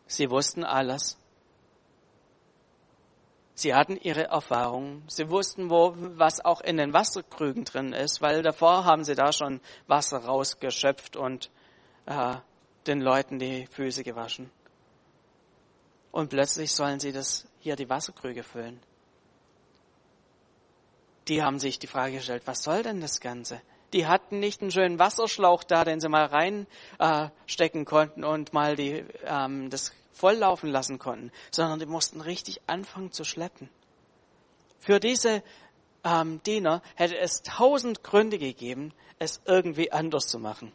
Sie 0.06 0.30
wussten 0.30 0.64
alles 0.64 1.19
Sie 3.60 3.74
hatten 3.74 3.98
ihre 3.98 4.28
Erfahrungen. 4.28 5.04
Sie 5.06 5.28
wussten, 5.28 5.68
wo, 5.68 5.92
was 5.94 6.42
auch 6.42 6.62
in 6.62 6.78
den 6.78 6.94
Wasserkrügen 6.94 7.66
drin 7.66 7.92
ist, 7.92 8.22
weil 8.22 8.42
davor 8.42 8.86
haben 8.86 9.04
sie 9.04 9.14
da 9.14 9.34
schon 9.34 9.60
Wasser 9.86 10.24
rausgeschöpft 10.24 11.14
und 11.14 11.50
äh, 12.06 12.36
den 12.86 13.02
Leuten 13.02 13.38
die 13.38 13.66
Füße 13.66 14.02
gewaschen. 14.02 14.50
Und 16.10 16.30
plötzlich 16.30 16.72
sollen 16.72 17.00
sie 17.00 17.12
das 17.12 17.46
hier 17.58 17.76
die 17.76 17.90
Wasserkrüge 17.90 18.44
füllen. 18.44 18.80
Die 21.28 21.42
haben 21.42 21.58
sich 21.58 21.78
die 21.78 21.86
Frage 21.86 22.14
gestellt, 22.14 22.44
was 22.46 22.62
soll 22.62 22.82
denn 22.82 23.02
das 23.02 23.20
Ganze? 23.20 23.60
Die 23.92 24.06
hatten 24.06 24.40
nicht 24.40 24.62
einen 24.62 24.70
schönen 24.70 24.98
Wasserschlauch 24.98 25.64
da, 25.64 25.84
den 25.84 26.00
sie 26.00 26.08
mal 26.08 26.24
reinstecken 26.98 27.82
äh, 27.82 27.84
konnten 27.84 28.24
und 28.24 28.54
mal 28.54 28.74
die, 28.74 29.04
ähm, 29.26 29.68
das 29.68 29.92
volllaufen 30.12 30.70
lassen 30.70 30.98
konnten, 30.98 31.30
sondern 31.50 31.78
die 31.78 31.86
mussten 31.86 32.20
richtig 32.20 32.60
anfangen 32.66 33.12
zu 33.12 33.24
schleppen. 33.24 33.68
Für 34.78 35.00
diese 35.00 35.42
ähm, 36.04 36.42
Diener 36.44 36.82
hätte 36.94 37.18
es 37.18 37.42
tausend 37.42 38.02
Gründe 38.02 38.38
gegeben, 38.38 38.92
es 39.18 39.40
irgendwie 39.44 39.92
anders 39.92 40.26
zu 40.26 40.38
machen. 40.38 40.72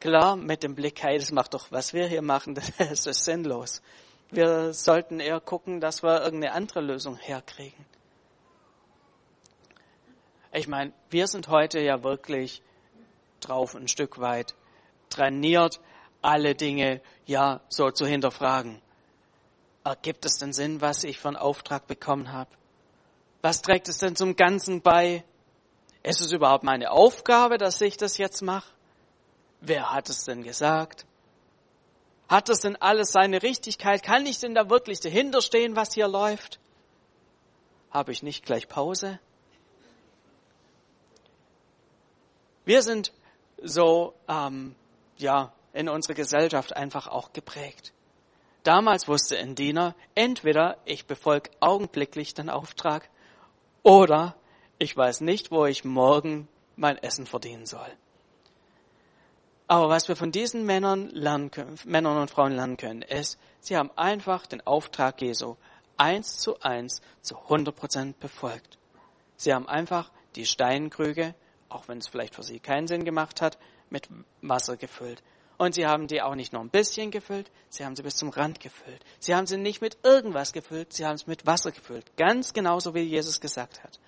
Klar, 0.00 0.36
mit 0.36 0.62
dem 0.62 0.74
Blick, 0.74 1.02
hey, 1.02 1.18
das 1.18 1.30
macht 1.30 1.54
doch, 1.54 1.70
was 1.72 1.92
wir 1.92 2.06
hier 2.06 2.22
machen, 2.22 2.54
das 2.78 3.06
ist 3.06 3.24
sinnlos. 3.24 3.82
Wir 4.30 4.72
sollten 4.72 5.20
eher 5.20 5.40
gucken, 5.40 5.80
dass 5.80 6.02
wir 6.02 6.22
irgendeine 6.22 6.54
andere 6.54 6.80
Lösung 6.80 7.16
herkriegen. 7.16 7.84
Ich 10.52 10.68
meine, 10.68 10.92
wir 11.10 11.26
sind 11.26 11.48
heute 11.48 11.80
ja 11.80 12.02
wirklich 12.02 12.62
drauf 13.40 13.74
ein 13.74 13.88
Stück 13.88 14.20
weit 14.20 14.54
trainiert, 15.08 15.80
alle 16.22 16.54
Dinge 16.54 17.00
ja 17.26 17.60
so 17.68 17.90
zu 17.90 18.06
hinterfragen. 18.06 18.80
Ergibt 19.84 20.24
es 20.24 20.38
denn 20.38 20.52
Sinn, 20.52 20.80
was 20.80 21.04
ich 21.04 21.24
einen 21.24 21.36
Auftrag 21.36 21.86
bekommen 21.86 22.32
habe? 22.32 22.50
Was 23.42 23.62
trägt 23.62 23.88
es 23.88 23.98
denn 23.98 24.16
zum 24.16 24.36
Ganzen 24.36 24.82
bei? 24.82 25.24
Ist 26.02 26.20
es 26.20 26.32
überhaupt 26.32 26.64
meine 26.64 26.90
Aufgabe, 26.90 27.58
dass 27.58 27.80
ich 27.80 27.96
das 27.96 28.18
jetzt 28.18 28.42
mache? 28.42 28.70
Wer 29.60 29.92
hat 29.92 30.08
es 30.08 30.24
denn 30.24 30.42
gesagt? 30.42 31.06
Hat 32.28 32.48
das 32.48 32.60
denn 32.60 32.76
alles 32.76 33.12
seine 33.12 33.42
Richtigkeit? 33.42 34.02
Kann 34.02 34.24
ich 34.26 34.38
denn 34.38 34.54
da 34.54 34.70
wirklich 34.70 35.00
dahinter 35.00 35.42
stehen, 35.42 35.76
was 35.76 35.94
hier 35.94 36.08
läuft? 36.08 36.60
Habe 37.90 38.12
ich 38.12 38.22
nicht 38.22 38.44
gleich 38.44 38.68
Pause? 38.68 39.18
Wir 42.64 42.82
sind 42.82 43.12
so, 43.62 44.14
ähm, 44.28 44.76
ja, 45.18 45.52
in 45.72 45.88
unserer 45.88 46.14
Gesellschaft 46.14 46.76
einfach 46.76 47.06
auch 47.06 47.32
geprägt. 47.32 47.92
Damals 48.62 49.08
wusste 49.08 49.38
ein 49.38 49.54
Diener, 49.54 49.94
entweder 50.14 50.76
ich 50.84 51.06
befolge 51.06 51.50
augenblicklich 51.60 52.34
den 52.34 52.50
Auftrag 52.50 53.08
oder 53.82 54.36
ich 54.78 54.96
weiß 54.96 55.22
nicht, 55.22 55.50
wo 55.50 55.66
ich 55.66 55.84
morgen 55.84 56.48
mein 56.76 56.98
Essen 56.98 57.26
verdienen 57.26 57.66
soll. 57.66 57.90
Aber 59.66 59.88
was 59.88 60.08
wir 60.08 60.16
von 60.16 60.32
diesen 60.32 60.66
Männern, 60.66 61.08
lernen 61.10 61.50
können, 61.50 61.78
Männern 61.84 62.18
und 62.18 62.30
Frauen 62.30 62.52
lernen 62.52 62.76
können, 62.76 63.02
ist, 63.02 63.38
sie 63.60 63.76
haben 63.76 63.90
einfach 63.96 64.46
den 64.46 64.66
Auftrag 64.66 65.22
Jesu 65.22 65.56
eins 65.96 66.38
zu 66.38 66.60
eins 66.60 67.02
zu 67.20 67.36
100 67.36 67.76
Prozent 67.76 68.20
befolgt. 68.20 68.78
Sie 69.36 69.54
haben 69.54 69.68
einfach 69.68 70.10
die 70.34 70.44
Steinkrüge, 70.44 71.34
auch 71.68 71.88
wenn 71.88 71.98
es 71.98 72.08
vielleicht 72.08 72.34
für 72.34 72.42
sie 72.42 72.58
keinen 72.58 72.88
Sinn 72.88 73.04
gemacht 73.04 73.40
hat, 73.40 73.58
mit 73.90 74.08
Wasser 74.42 74.76
gefüllt. 74.76 75.22
Und 75.60 75.74
sie 75.74 75.86
haben 75.86 76.06
die 76.06 76.22
auch 76.22 76.36
nicht 76.36 76.54
nur 76.54 76.62
ein 76.62 76.70
bisschen 76.70 77.10
gefüllt, 77.10 77.50
sie 77.68 77.84
haben 77.84 77.94
sie 77.94 78.02
bis 78.02 78.16
zum 78.16 78.30
Rand 78.30 78.60
gefüllt. 78.60 79.04
Sie 79.18 79.34
haben 79.34 79.46
sie 79.46 79.58
nicht 79.58 79.82
mit 79.82 79.98
irgendwas 80.02 80.54
gefüllt, 80.54 80.94
sie 80.94 81.04
haben 81.04 81.16
es 81.16 81.26
mit 81.26 81.44
Wasser 81.44 81.70
gefüllt. 81.70 82.16
Ganz 82.16 82.54
genauso 82.54 82.94
wie 82.94 83.00
Jesus 83.00 83.42
gesagt 83.42 83.84
hat. 83.84 84.00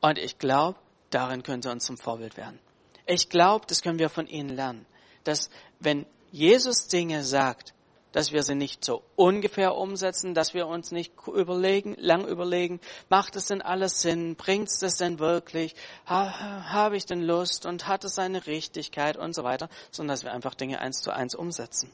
Und 0.00 0.18
ich 0.18 0.40
glaube, 0.40 0.76
darin 1.10 1.44
können 1.44 1.62
sie 1.62 1.70
uns 1.70 1.84
zum 1.84 1.98
Vorbild 1.98 2.36
werden. 2.36 2.58
Ich 3.06 3.28
glaube, 3.28 3.66
das 3.68 3.80
können 3.80 4.00
wir 4.00 4.08
von 4.08 4.26
ihnen 4.26 4.48
lernen. 4.48 4.86
Dass 5.22 5.50
wenn 5.78 6.04
Jesus 6.32 6.88
Dinge 6.88 7.22
sagt, 7.22 7.72
dass 8.16 8.32
wir 8.32 8.42
sie 8.42 8.54
nicht 8.54 8.82
so 8.82 9.02
ungefähr 9.14 9.76
umsetzen, 9.76 10.32
dass 10.32 10.54
wir 10.54 10.68
uns 10.68 10.90
nicht 10.90 11.12
überlegen, 11.26 11.94
lang 11.98 12.26
überlegen, 12.26 12.80
macht 13.10 13.36
es 13.36 13.48
denn 13.48 13.60
alles 13.60 14.00
Sinn, 14.00 14.36
bringt 14.36 14.68
es 14.68 14.78
das 14.78 14.96
denn 14.96 15.18
wirklich, 15.18 15.74
ha, 16.06 16.64
habe 16.72 16.96
ich 16.96 17.04
denn 17.04 17.20
Lust 17.20 17.66
und 17.66 17.86
hat 17.86 18.04
es 18.04 18.14
seine 18.14 18.46
Richtigkeit 18.46 19.18
und 19.18 19.34
so 19.34 19.44
weiter, 19.44 19.68
sondern 19.90 20.14
dass 20.14 20.24
wir 20.24 20.32
einfach 20.32 20.54
Dinge 20.54 20.80
eins 20.80 21.02
zu 21.02 21.10
eins 21.10 21.34
umsetzen. 21.34 21.92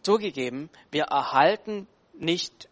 Zugegeben, 0.00 0.70
wir 0.90 1.04
erhalten 1.04 1.86
nicht 2.14 2.66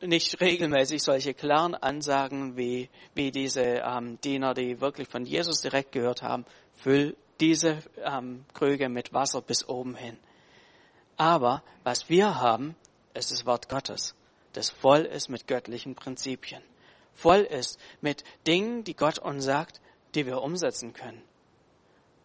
nicht 0.00 0.40
regelmäßig 0.40 1.02
solche 1.02 1.34
klaren 1.34 1.74
Ansagen 1.74 2.56
wie, 2.56 2.88
wie 3.12 3.30
diese 3.30 3.60
ähm, 3.60 4.18
Diener, 4.22 4.54
die 4.54 4.80
wirklich 4.80 5.08
von 5.08 5.26
Jesus 5.26 5.60
direkt 5.60 5.92
gehört 5.92 6.22
haben, 6.22 6.46
füll 6.72 7.18
diese 7.38 7.80
ähm, 8.02 8.46
Krüge 8.54 8.88
mit 8.88 9.12
Wasser 9.12 9.42
bis 9.42 9.68
oben 9.68 9.94
hin. 9.94 10.16
Aber 11.20 11.62
was 11.84 12.08
wir 12.08 12.40
haben, 12.40 12.74
ist 13.12 13.30
das 13.30 13.44
Wort 13.44 13.68
Gottes, 13.68 14.14
das 14.54 14.70
voll 14.70 15.00
ist 15.00 15.28
mit 15.28 15.46
göttlichen 15.46 15.94
Prinzipien, 15.94 16.62
voll 17.12 17.40
ist 17.40 17.78
mit 18.00 18.24
Dingen, 18.46 18.84
die 18.84 18.96
Gott 18.96 19.18
uns 19.18 19.44
sagt, 19.44 19.82
die 20.14 20.24
wir 20.24 20.40
umsetzen 20.40 20.94
können. 20.94 21.22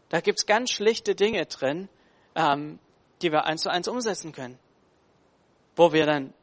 Da 0.07 0.21
gibt's 0.21 0.45
ganz 0.45 0.71
schlichte 0.71 1.13
Dinge 1.13 1.45
drin, 1.45 1.89
ähm, 2.35 2.79
die 3.21 3.33
wir 3.33 3.43
eins 3.43 3.63
zu 3.63 3.69
eins 3.69 3.89
umsetzen 3.89 4.31
können, 4.31 4.57
wo 5.75 5.91
wir 5.91 6.05
dann 6.05 6.33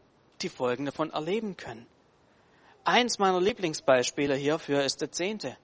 die 0.43 0.51
Folgen 0.51 0.85
davon 0.85 1.11
erleben 1.11 1.57
können. 1.57 1.87
Eins 2.85 3.19
meiner 3.19 3.41
Lieblingsbeispiele 3.41 4.35
hierfür 4.35 4.85
ist 4.85 5.01
der 5.01 5.11
Zehnte. 5.11 5.57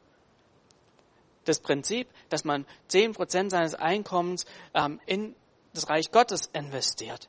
Das 1.45 1.61
Prinzip, 1.61 2.09
dass 2.31 2.47
man 2.47 2.65
zehn 2.87 3.13
Prozent 3.13 3.51
seines 3.51 3.75
Einkommens 3.75 4.47
ähm, 4.73 5.03
in 5.05 5.35
das 5.79 5.89
Reich 5.89 6.11
Gottes 6.11 6.51
investiert. 6.53 7.29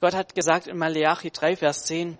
Gott 0.00 0.14
hat 0.14 0.34
gesagt 0.34 0.66
in 0.66 0.76
Malachi 0.76 1.30
3, 1.30 1.56
Vers 1.56 1.86
10, 1.86 2.18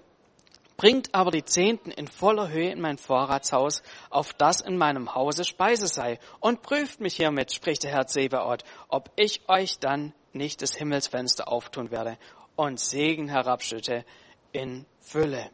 Bringt 0.78 1.14
aber 1.14 1.30
die 1.30 1.44
Zehnten 1.44 1.90
in 1.90 2.08
voller 2.08 2.48
Höhe 2.48 2.72
in 2.72 2.80
mein 2.80 2.96
Vorratshaus, 2.96 3.82
auf 4.08 4.32
das 4.32 4.62
in 4.62 4.78
meinem 4.78 5.14
Hause 5.14 5.44
Speise 5.44 5.86
sei, 5.86 6.18
und 6.40 6.62
prüft 6.62 7.00
mich 7.00 7.16
hiermit, 7.16 7.52
spricht 7.52 7.84
der 7.84 7.92
Herr 7.92 8.06
Zebaoth, 8.06 8.64
ob 8.88 9.10
ich 9.16 9.42
euch 9.48 9.78
dann 9.78 10.14
nicht 10.32 10.62
das 10.62 10.74
Himmelsfenster 10.74 11.52
auftun 11.52 11.90
werde 11.90 12.16
und 12.56 12.80
Segen 12.80 13.28
herabschütte 13.28 14.04
in 14.52 14.86
Fülle. 15.00 15.50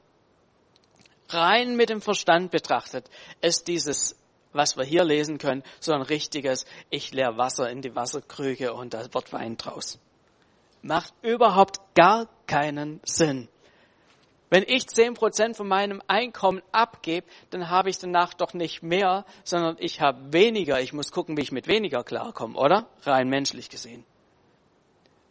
Rein 1.28 1.76
mit 1.76 1.90
dem 1.90 2.00
Verstand 2.00 2.52
betrachtet 2.52 3.10
ist 3.42 3.66
dieses 3.68 4.16
was 4.52 4.76
wir 4.76 4.84
hier 4.84 5.04
lesen 5.04 5.38
können, 5.38 5.62
so 5.80 5.92
ein 5.92 6.02
richtiges, 6.02 6.64
ich 6.90 7.12
leer 7.12 7.36
Wasser 7.36 7.70
in 7.70 7.82
die 7.82 7.94
Wasserkrüge 7.94 8.72
und 8.72 8.94
da 8.94 9.12
wird 9.12 9.32
Wein 9.32 9.56
draus. 9.56 9.98
Macht 10.82 11.12
überhaupt 11.22 11.80
gar 11.94 12.28
keinen 12.46 13.00
Sinn. 13.04 13.48
Wenn 14.50 14.64
ich 14.66 14.86
zehn 14.86 15.12
Prozent 15.12 15.56
von 15.56 15.68
meinem 15.68 16.02
Einkommen 16.06 16.62
abgebe, 16.72 17.26
dann 17.50 17.68
habe 17.68 17.90
ich 17.90 17.98
danach 17.98 18.32
doch 18.32 18.54
nicht 18.54 18.82
mehr, 18.82 19.26
sondern 19.44 19.76
ich 19.78 20.00
habe 20.00 20.32
weniger. 20.32 20.80
Ich 20.80 20.94
muss 20.94 21.12
gucken, 21.12 21.36
wie 21.36 21.42
ich 21.42 21.52
mit 21.52 21.66
weniger 21.66 22.02
klarkomme, 22.02 22.58
oder? 22.58 22.88
Rein 23.02 23.28
menschlich 23.28 23.68
gesehen. 23.68 24.04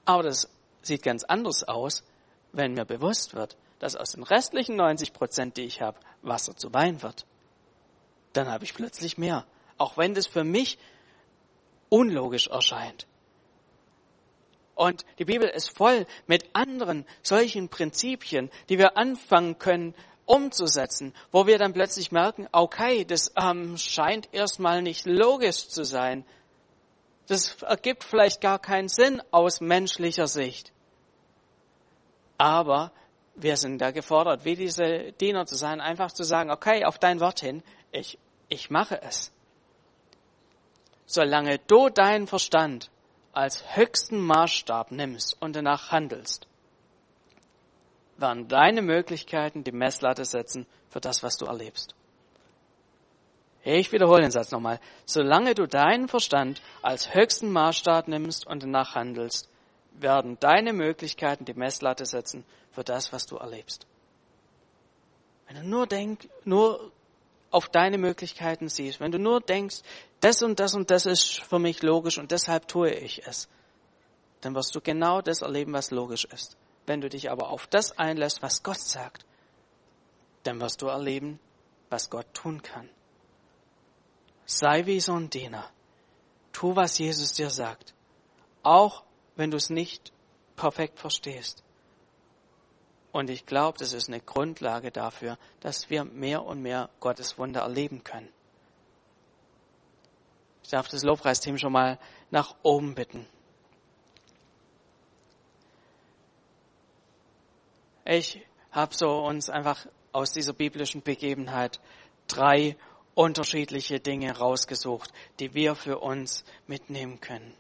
Aber 0.06 0.22
das 0.22 0.50
sieht 0.84 1.02
ganz 1.02 1.24
anders 1.24 1.64
aus, 1.64 2.04
wenn 2.52 2.74
mir 2.74 2.86
bewusst 2.86 3.34
wird, 3.34 3.58
dass 3.80 3.96
aus 3.96 4.12
den 4.12 4.24
restlichen 4.24 4.76
90 4.76 5.14
Prozent, 5.14 5.58
die 5.58 5.64
ich 5.64 5.82
habe, 5.82 6.00
Wasser 6.22 6.56
zu 6.56 6.72
Wein 6.74 7.02
wird 7.02 7.26
dann 8.38 8.50
habe 8.50 8.64
ich 8.64 8.74
plötzlich 8.74 9.18
mehr. 9.18 9.46
Auch 9.78 9.98
wenn 9.98 10.14
das 10.14 10.28
für 10.28 10.44
mich 10.44 10.78
unlogisch 11.90 12.48
erscheint. 12.48 13.08
Und 14.76 15.06
die 15.18 15.26
Bibel 15.26 15.50
ist 15.50 15.76
voll 15.76 16.06
mit 16.28 16.46
anderen 16.54 17.06
solchen 17.24 17.68
Prinzipien, 17.70 18.52
die 18.70 18.78
wir 18.78 18.96
anfangen 18.96 19.58
können 19.58 19.96
umzusetzen, 20.26 21.14
wo 21.32 21.48
wir 21.48 21.58
dann 21.58 21.74
plötzlich 21.74 22.12
merken, 22.12 22.48
okay, 22.52 23.06
das 23.06 23.32
ähm, 23.36 23.78
scheint 23.78 24.32
erstmal 24.34 24.82
nicht 24.82 25.06
logisch 25.06 25.70
zu 25.70 25.84
sein. 25.84 26.26
Das 27.28 27.62
ergibt 27.64 28.04
vielleicht 28.04 28.40
gar 28.42 28.60
keinen 28.60 28.90
Sinn 28.90 29.22
aus 29.32 29.62
menschlicher 29.62 30.28
Sicht. 30.28 30.72
Aber 32.38 32.92
wir 33.36 33.58
sind 33.58 33.80
da 33.80 33.92
gefordert, 33.92 34.46
wie 34.46 34.56
diese 34.56 35.12
Diener 35.14 35.46
zu 35.46 35.56
sein, 35.56 35.82
einfach 35.82 36.12
zu 36.12 36.24
sagen, 36.24 36.52
okay, 36.52 36.86
auf 36.86 37.00
dein 37.00 37.20
Wort 37.20 37.40
hin, 37.40 37.64
ich 37.92 38.20
ich 38.50 38.70
mache 38.70 39.02
es. 39.02 39.32
Solange 41.06 41.60
du 41.60 41.90
deinen 41.90 42.28
Verstand 42.28 42.90
als 43.34 43.76
höchsten 43.76 44.20
Maßstab 44.20 44.92
nimmst 44.92 45.42
und 45.42 45.56
danach 45.56 45.92
handelst, 45.92 46.48
werden 48.18 48.48
deine 48.48 48.82
Möglichkeiten 48.82 49.64
die 49.64 49.72
Messlatte 49.72 50.26
setzen 50.26 50.66
für 50.90 51.00
das, 51.00 51.24
was 51.24 51.38
du 51.38 51.46
erlebst. 51.46 51.94
Ich 53.64 53.92
wiederhole 53.92 54.22
den 54.22 54.32
Satz 54.32 54.52
nochmal. 54.52 54.80
Solange 55.06 55.54
du 55.54 55.68
deinen 55.68 56.08
Verstand 56.08 56.62
als 56.82 57.14
höchsten 57.14 57.52
Maßstab 57.52 58.08
nimmst 58.08 58.48
und 58.48 58.64
danach 58.64 58.96
handelst, 58.96 59.50
werden 59.92 60.38
deine 60.40 60.74
Möglichkeiten 60.74 61.46
die 61.46 61.54
Messlatte 61.54 62.06
setzen 62.06 62.46
für 62.72 62.84
das, 62.84 63.12
was 63.12 63.26
du 63.26 63.36
erlebst. 63.36 63.86
Wenn 65.48 65.58
du 65.58 65.68
nur 65.68 65.88
denkst, 65.88 66.28
nur 66.46 66.92
auf 67.52 67.70
deine 67.70 67.98
Möglichkeiten 67.98 68.70
siehst, 68.70 69.00
wenn 69.00 69.12
du 69.12 69.20
nur 69.20 69.42
denkst, 69.42 69.78
das 70.20 70.44
und 70.44 70.60
das 70.60 70.74
und 70.74 70.92
das 70.92 71.06
ist 71.06 71.40
für 71.42 71.60
mich 71.60 71.82
logisch 71.82 72.18
und 72.18 72.32
deshalb 72.32 72.68
tue 72.68 72.92
ich 72.92 73.26
es, 73.26 73.48
dann 74.42 74.56
wirst 74.56 74.76
du 74.76 74.82
genau 74.82 75.22
das 75.22 75.42
erleben, 75.42 75.74
was 75.74 75.92
logisch 75.92 76.26
ist. 76.26 76.58
Wenn 76.86 77.02
du 77.02 77.10
dich 77.10 77.30
aber 77.32 77.50
auf 77.50 77.68
das 77.68 77.98
einlässt, 77.98 78.42
was 78.42 78.64
Gott 78.64 78.80
sagt, 78.80 79.26
dann 80.44 80.62
wirst 80.62 80.82
du 80.82 80.88
erleben, 80.88 81.40
was 81.90 82.10
Gott 82.10 82.34
tun 82.34 82.62
kann. 82.62 82.90
Sei 84.46 84.86
wie 84.86 85.02
so 85.02 85.14
ein 85.14 85.30
Diener. 85.30 85.70
Tu, 86.54 86.76
was 86.76 86.98
Jesus 86.98 87.34
dir 87.34 87.50
sagt. 87.50 87.94
Auch 88.64 89.04
wenn 89.36 89.52
du 89.52 89.58
es 89.58 89.70
nicht 89.70 90.14
perfekt 90.56 91.00
verstehst. 91.00 91.64
Und 93.18 93.32
ich 93.32 93.48
glaube, 93.48 93.80
das 93.80 93.94
ist 93.94 94.10
eine 94.10 94.20
Grundlage 94.20 94.92
dafür, 94.92 95.40
dass 95.60 95.90
wir 95.90 96.04
mehr 96.04 96.46
und 96.46 96.62
mehr 96.62 96.92
Gottes 97.00 97.40
Wunder 97.40 97.62
erleben 97.62 98.04
können. 98.04 98.30
Ich 100.62 100.70
darf 100.70 100.88
das 100.88 101.02
Lobpreisteam 101.02 101.58
schon 101.58 101.72
mal 101.72 101.98
nach 102.30 102.54
oben 102.62 102.94
bitten. 102.94 103.26
Ich 108.06 108.40
habe 108.70 108.94
so 108.94 109.26
uns 109.26 109.50
einfach 109.50 109.88
aus 110.12 110.32
dieser 110.32 110.54
biblischen 110.54 111.02
Begebenheit 111.02 111.80
drei 112.28 112.78
unterschiedliche 113.16 114.00
Dinge 114.00 114.38
rausgesucht, 114.38 115.12
die 115.40 115.56
wir 115.56 115.74
für 115.74 115.98
uns 115.98 116.46
mitnehmen 116.68 117.20
können. 117.20 117.56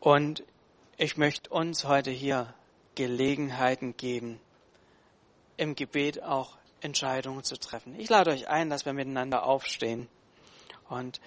Und 0.00 0.42
ich 0.96 1.16
möchte 1.16 1.50
uns 1.50 1.84
heute 1.84 2.10
hier 2.10 2.52
Gelegenheiten 2.94 3.96
geben, 3.96 4.40
im 5.56 5.74
Gebet 5.74 6.22
auch 6.22 6.56
Entscheidungen 6.80 7.44
zu 7.44 7.56
treffen. 7.58 7.98
Ich 7.98 8.08
lade 8.08 8.30
euch 8.30 8.48
ein, 8.48 8.70
dass 8.70 8.86
wir 8.86 8.92
miteinander 8.92 9.44
aufstehen 9.44 10.08
und 10.88 11.20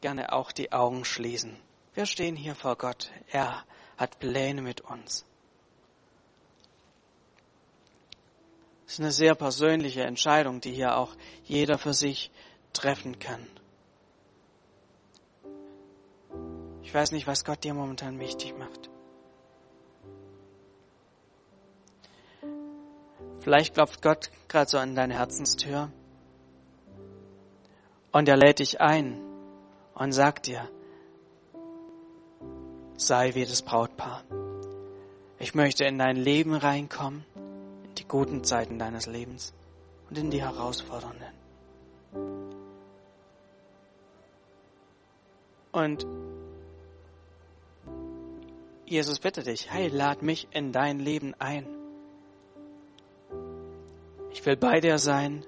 gerne 0.00 0.32
auch 0.32 0.52
die 0.52 0.72
Augen 0.72 1.04
schließen. 1.04 1.56
Wir 1.94 2.06
stehen 2.06 2.36
hier 2.36 2.54
vor 2.54 2.76
Gott. 2.76 3.10
Er 3.30 3.64
hat 3.96 4.18
Pläne 4.18 4.62
mit 4.62 4.80
uns. 4.80 5.24
Es 8.86 8.94
ist 8.94 9.00
eine 9.00 9.12
sehr 9.12 9.34
persönliche 9.34 10.02
Entscheidung, 10.02 10.60
die 10.60 10.72
hier 10.72 10.96
auch 10.96 11.14
jeder 11.44 11.78
für 11.78 11.94
sich 11.94 12.30
treffen 12.72 13.18
kann. 13.18 13.46
Ich 16.82 16.92
weiß 16.92 17.12
nicht, 17.12 17.26
was 17.26 17.44
Gott 17.44 17.64
dir 17.64 17.72
momentan 17.72 18.18
wichtig 18.18 18.56
macht. 18.58 18.91
Vielleicht 23.42 23.74
klopft 23.74 24.02
Gott 24.02 24.30
gerade 24.46 24.70
so 24.70 24.78
an 24.78 24.94
deine 24.94 25.14
Herzenstür 25.14 25.90
und 28.12 28.28
er 28.28 28.36
lädt 28.36 28.60
dich 28.60 28.80
ein 28.80 29.20
und 29.94 30.12
sagt 30.12 30.46
dir, 30.46 30.68
sei 32.96 33.34
wie 33.34 33.44
das 33.44 33.62
Brautpaar. 33.62 34.22
Ich 35.40 35.56
möchte 35.56 35.84
in 35.84 35.98
dein 35.98 36.14
Leben 36.14 36.54
reinkommen, 36.54 37.24
in 37.82 37.94
die 37.96 38.06
guten 38.06 38.44
Zeiten 38.44 38.78
deines 38.78 39.06
Lebens 39.06 39.52
und 40.08 40.18
in 40.18 40.30
die 40.30 40.40
herausfordernden. 40.40 41.26
Und 45.72 46.06
Jesus 48.86 49.18
bitte 49.18 49.42
dich, 49.42 49.68
hey, 49.68 49.88
lad 49.88 50.22
mich 50.22 50.46
in 50.52 50.70
dein 50.70 51.00
Leben 51.00 51.34
ein. 51.40 51.66
Ich 54.32 54.44
will 54.46 54.56
bei 54.56 54.80
dir 54.80 54.98
sein, 54.98 55.44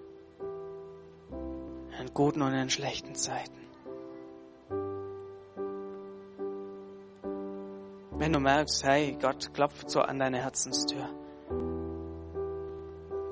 in 2.01 2.15
guten 2.15 2.43
und 2.43 2.53
in 2.53 2.71
schlechten 2.71 3.15
Zeiten. 3.15 3.65
Wenn 8.17 8.33
du 8.33 8.41
merkst, 8.41 8.85
hey, 8.85 9.17
Gott 9.21 9.53
klopft 9.55 9.91
so 9.91 10.01
an 10.01 10.19
deine 10.19 10.43
Herzenstür, 10.43 11.09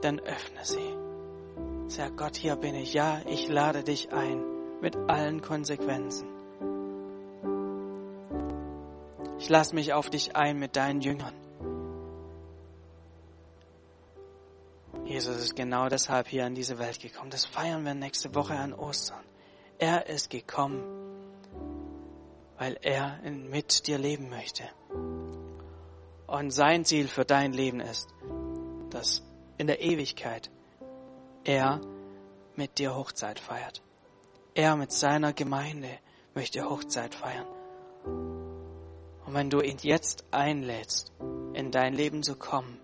dann 0.01 0.19
öffne 0.21 0.65
sie. 0.65 0.97
Sag 1.87 2.17
Gott, 2.17 2.37
hier 2.37 2.57
bin 2.57 2.75
ich. 2.75 2.95
Ja, 2.95 3.21
ich 3.27 3.49
lade 3.49 3.85
dich 3.85 4.13
ein 4.13 4.43
mit 4.81 4.97
allen 4.97 5.43
Konsequenzen. 5.43 6.29
Ich 9.39 9.49
lasse 9.49 9.75
mich 9.75 9.93
auf 9.93 10.09
dich 10.09 10.35
ein 10.35 10.59
mit 10.59 10.77
deinen 10.77 11.01
Jüngern. 11.01 11.35
Jesus 15.23 15.45
ist 15.45 15.55
genau 15.55 15.89
deshalb 15.89 16.27
hier 16.27 16.45
in 16.47 16.57
diese 16.57 16.81
Welt 16.81 16.99
gekommen. 16.99 17.31
Das 17.31 17.45
feiern 17.45 17.85
wir 17.85 17.95
nächste 17.95 18.35
Woche 18.35 18.55
an 18.55 18.73
Ostern. 18.73 19.23
Er 19.79 20.09
ist 20.09 20.31
gekommen, 20.31 20.83
weil 22.59 22.77
er 22.83 23.21
mit 23.23 23.87
dir 23.87 23.99
leben 23.99 24.29
möchte. 24.31 24.65
Und 26.27 26.51
sein 26.51 26.85
Ziel 26.85 27.07
für 27.07 27.25
dein 27.25 27.53
Leben 27.53 27.79
ist, 27.79 28.09
dass 28.91 29.23
in 29.59 29.69
der 29.69 29.81
Ewigkeit 29.81 30.51
er 31.45 31.81
mit 32.57 32.79
dir 32.81 32.97
Hochzeit 32.97 33.39
feiert. 33.39 33.81
Er 34.55 34.75
mit 34.75 34.91
seiner 34.91 35.33
Gemeinde 35.33 36.01
möchte 36.35 36.69
Hochzeit 36.69 37.15
feiern. 37.15 37.47
Und 39.25 39.35
wenn 39.35 39.51
du 39.51 39.61
ihn 39.61 39.79
jetzt 39.83 40.25
einlädst, 40.33 41.13
in 41.55 41.71
dein 41.71 41.95
Leben 41.95 42.25
zu 42.25 42.35
kommen, 42.35 42.81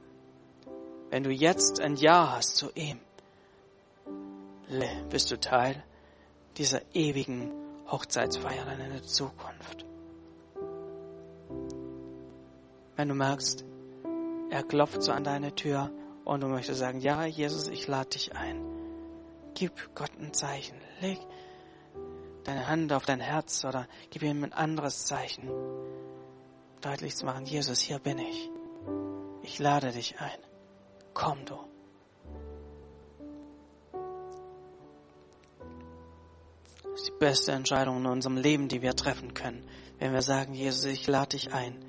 wenn 1.11 1.23
du 1.25 1.31
jetzt 1.31 1.81
ein 1.81 1.97
Ja 1.97 2.33
hast 2.37 2.57
zu 2.57 2.71
ihm, 2.75 2.99
bist 5.09 5.31
du 5.31 5.41
Teil 5.41 5.83
dieser 6.57 6.83
ewigen 6.95 7.53
Hochzeitsfeier 7.91 8.71
in 8.73 8.93
der 8.93 9.03
Zukunft. 9.03 9.87
Wenn 12.97 13.09
du 13.09 13.15
merkst, 13.15 13.65
er 14.51 14.63
klopft 14.65 15.03
so 15.03 15.13
an 15.13 15.25
deine 15.25 15.55
Tür 15.55 15.91
und 16.25 16.43
du 16.43 16.49
möchtest 16.49 16.81
sagen, 16.81 17.01
ja, 17.01 17.25
Jesus, 17.25 17.69
ich 17.69 17.87
lade 17.87 18.11
dich 18.11 18.35
ein. 18.35 18.61
Gib 19.55 19.95
Gott 19.95 20.11
ein 20.19 20.35
Zeichen. 20.35 20.77
Leg 21.01 21.19
deine 22.45 22.67
Hand 22.67 22.93
auf 22.93 23.05
dein 23.07 23.21
Herz 23.21 23.65
oder 23.65 23.87
gib 24.11 24.23
ihm 24.23 24.43
ein 24.43 24.53
anderes 24.53 25.07
Zeichen. 25.07 25.49
Deutlich 26.81 27.17
zu 27.17 27.25
machen, 27.25 27.45
Jesus, 27.45 27.81
hier 27.81 27.99
bin 27.99 28.19
ich. 28.19 28.51
Ich 29.43 29.59
lade 29.59 29.93
dich 29.93 30.21
ein. 30.21 30.48
Komm 31.19 31.45
du. 31.45 31.57
Das 36.85 36.93
ist 36.95 37.09
die 37.09 37.19
beste 37.19 37.51
Entscheidung 37.51 37.97
in 37.97 38.07
unserem 38.07 38.37
Leben, 38.37 38.69
die 38.69 38.83
wir 38.83 38.95
treffen 38.95 39.35
können, 39.35 39.67
wenn 39.99 40.13
wir 40.13 40.23
sagen, 40.23 40.55
Jesus, 40.55 40.85
ich 40.85 41.09
lade 41.09 41.31
dich 41.31 41.53
ein. 41.53 41.85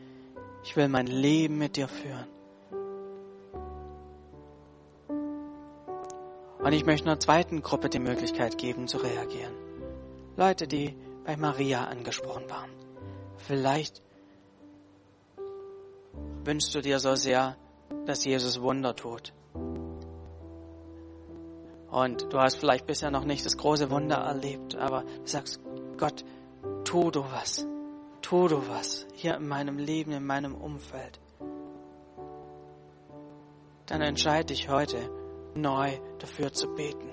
Ich 0.63 0.75
will 0.75 0.87
mein 0.87 1.05
Leben 1.05 1.59
mit 1.59 1.77
dir 1.77 1.87
führen. 1.87 2.27
Und 6.57 6.73
ich 6.73 6.85
möchte 6.87 7.05
einer 7.05 7.19
zweiten 7.19 7.61
Gruppe 7.61 7.89
die 7.89 7.99
Möglichkeit 7.99 8.57
geben, 8.57 8.87
zu 8.87 8.97
reagieren. 8.97 9.53
Leute, 10.37 10.67
die 10.67 10.97
bei 11.23 11.37
Maria 11.37 11.85
angesprochen 11.85 12.49
waren. 12.49 12.71
Vielleicht 13.37 14.01
wünschst 16.43 16.73
du 16.73 16.81
dir 16.81 16.97
so 16.97 17.13
sehr, 17.13 17.57
dass 18.05 18.25
Jesus 18.25 18.61
Wunder 18.61 18.95
tut. 18.95 19.33
Und 21.91 22.31
du 22.31 22.39
hast 22.39 22.57
vielleicht 22.57 22.85
bisher 22.85 23.11
noch 23.11 23.25
nicht 23.25 23.45
das 23.45 23.57
große 23.57 23.89
Wunder 23.89 24.17
erlebt, 24.17 24.75
aber 24.75 25.03
du 25.03 25.25
sagst, 25.25 25.59
Gott, 25.97 26.23
tu 26.85 27.09
du 27.09 27.21
was. 27.21 27.65
Tu 28.21 28.47
du 28.47 28.67
was 28.67 29.07
hier 29.13 29.35
in 29.35 29.47
meinem 29.47 29.77
Leben, 29.77 30.11
in 30.11 30.25
meinem 30.25 30.53
Umfeld. 30.53 31.19
Dann 33.87 34.01
entscheide 34.01 34.45
dich 34.45 34.69
heute 34.69 34.97
neu 35.55 35.97
dafür 36.19 36.53
zu 36.53 36.67
beten. 36.75 37.09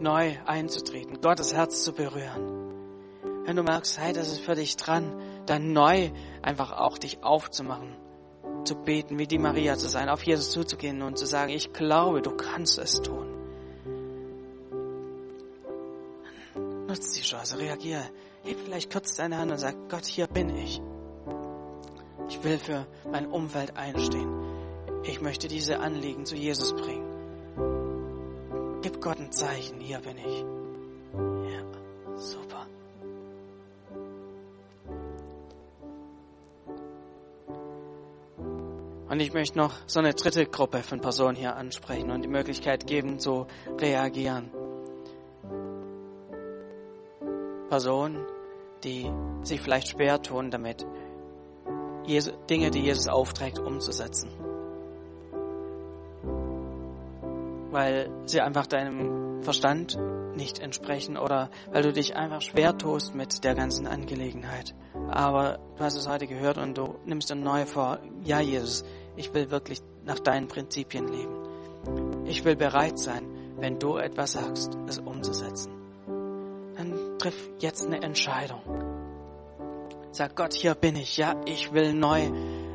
Neu 0.00 0.36
einzutreten, 0.46 1.20
Gottes 1.20 1.52
Herz 1.52 1.84
zu 1.84 1.92
berühren. 1.92 3.44
Wenn 3.44 3.56
du 3.56 3.62
merkst, 3.62 3.98
hey, 3.98 4.12
das 4.12 4.28
ist 4.28 4.40
für 4.40 4.54
dich 4.54 4.76
dran, 4.76 5.20
dann 5.44 5.72
neu 5.72 6.10
einfach 6.40 6.72
auch 6.72 6.96
dich 6.96 7.22
aufzumachen 7.22 7.96
zu 8.64 8.74
beten, 8.74 9.18
wie 9.18 9.26
die 9.26 9.38
Maria 9.38 9.76
zu 9.76 9.88
sein, 9.88 10.08
auf 10.08 10.22
Jesus 10.22 10.50
zuzugehen 10.50 11.02
und 11.02 11.18
zu 11.18 11.26
sagen, 11.26 11.50
ich 11.50 11.72
glaube, 11.72 12.22
du 12.22 12.30
kannst 12.30 12.78
es 12.78 13.00
tun. 13.00 13.26
Nutz 16.86 17.12
die 17.12 17.22
Chance, 17.22 17.58
reagiere. 17.58 18.04
Heb 18.44 18.58
vielleicht 18.64 18.92
kurz 18.92 19.16
deine 19.16 19.38
Hand 19.38 19.50
und 19.52 19.58
sag, 19.58 19.74
Gott, 19.88 20.06
hier 20.06 20.26
bin 20.26 20.48
ich. 20.56 20.80
Ich 22.28 22.42
will 22.44 22.58
für 22.58 22.86
mein 23.10 23.26
Umfeld 23.26 23.76
einstehen. 23.76 24.32
Ich 25.04 25.20
möchte 25.20 25.48
diese 25.48 25.80
Anliegen 25.80 26.24
zu 26.26 26.36
Jesus 26.36 26.74
bringen. 26.74 27.08
Gib 28.82 29.00
Gott 29.00 29.18
ein 29.18 29.32
Zeichen, 29.32 29.80
hier 29.80 29.98
bin 29.98 30.18
ich. 30.18 30.44
Und 39.08 39.20
ich 39.20 39.32
möchte 39.32 39.56
noch 39.56 39.72
so 39.86 40.00
eine 40.00 40.12
dritte 40.12 40.44
Gruppe 40.46 40.82
von 40.82 41.00
Personen 41.00 41.36
hier 41.36 41.56
ansprechen 41.56 42.10
und 42.10 42.22
die 42.22 42.28
Möglichkeit 42.28 42.86
geben 42.86 43.18
zu 43.18 43.46
reagieren. 43.78 44.50
Personen, 47.68 48.26
die 48.84 49.10
sich 49.42 49.60
vielleicht 49.60 49.88
schwer 49.88 50.20
tun 50.20 50.50
damit, 50.50 50.86
Dinge, 52.48 52.70
die 52.70 52.80
Jesus 52.80 53.08
aufträgt, 53.08 53.58
umzusetzen. 53.58 54.30
Weil 57.70 58.10
sie 58.24 58.40
einfach 58.40 58.66
deinem 58.66 59.42
Verstand 59.42 59.98
nicht 60.34 60.58
entsprechen 60.58 61.18
oder 61.18 61.50
weil 61.70 61.82
du 61.82 61.92
dich 61.92 62.16
einfach 62.16 62.40
schwer 62.40 62.76
tust 62.78 63.14
mit 63.14 63.44
der 63.44 63.54
ganzen 63.54 63.86
Angelegenheit. 63.86 64.74
Aber 65.10 65.58
du 65.76 65.84
hast 65.84 65.96
es 65.96 66.08
heute 66.08 66.26
gehört 66.26 66.58
und 66.58 66.78
du 66.78 66.98
nimmst 67.04 67.28
dir 67.28 67.34
neu 67.34 67.66
vor, 67.66 67.98
ja 68.28 68.40
Jesus, 68.40 68.84
ich 69.16 69.32
will 69.34 69.50
wirklich 69.50 69.80
nach 70.04 70.18
deinen 70.18 70.48
Prinzipien 70.48 71.08
leben. 71.08 72.24
Ich 72.26 72.44
will 72.44 72.56
bereit 72.56 72.98
sein, 72.98 73.26
wenn 73.56 73.78
du 73.78 73.96
etwas 73.96 74.32
sagst, 74.32 74.76
es 74.86 74.98
umzusetzen. 74.98 75.72
Dann 76.76 77.18
triff 77.18 77.50
jetzt 77.58 77.86
eine 77.86 78.02
Entscheidung. 78.02 78.60
Sag 80.12 80.36
Gott, 80.36 80.52
hier 80.52 80.74
bin 80.74 80.96
ich. 80.96 81.16
Ja, 81.16 81.34
ich 81.46 81.72
will 81.72 81.94
neu 81.94 82.30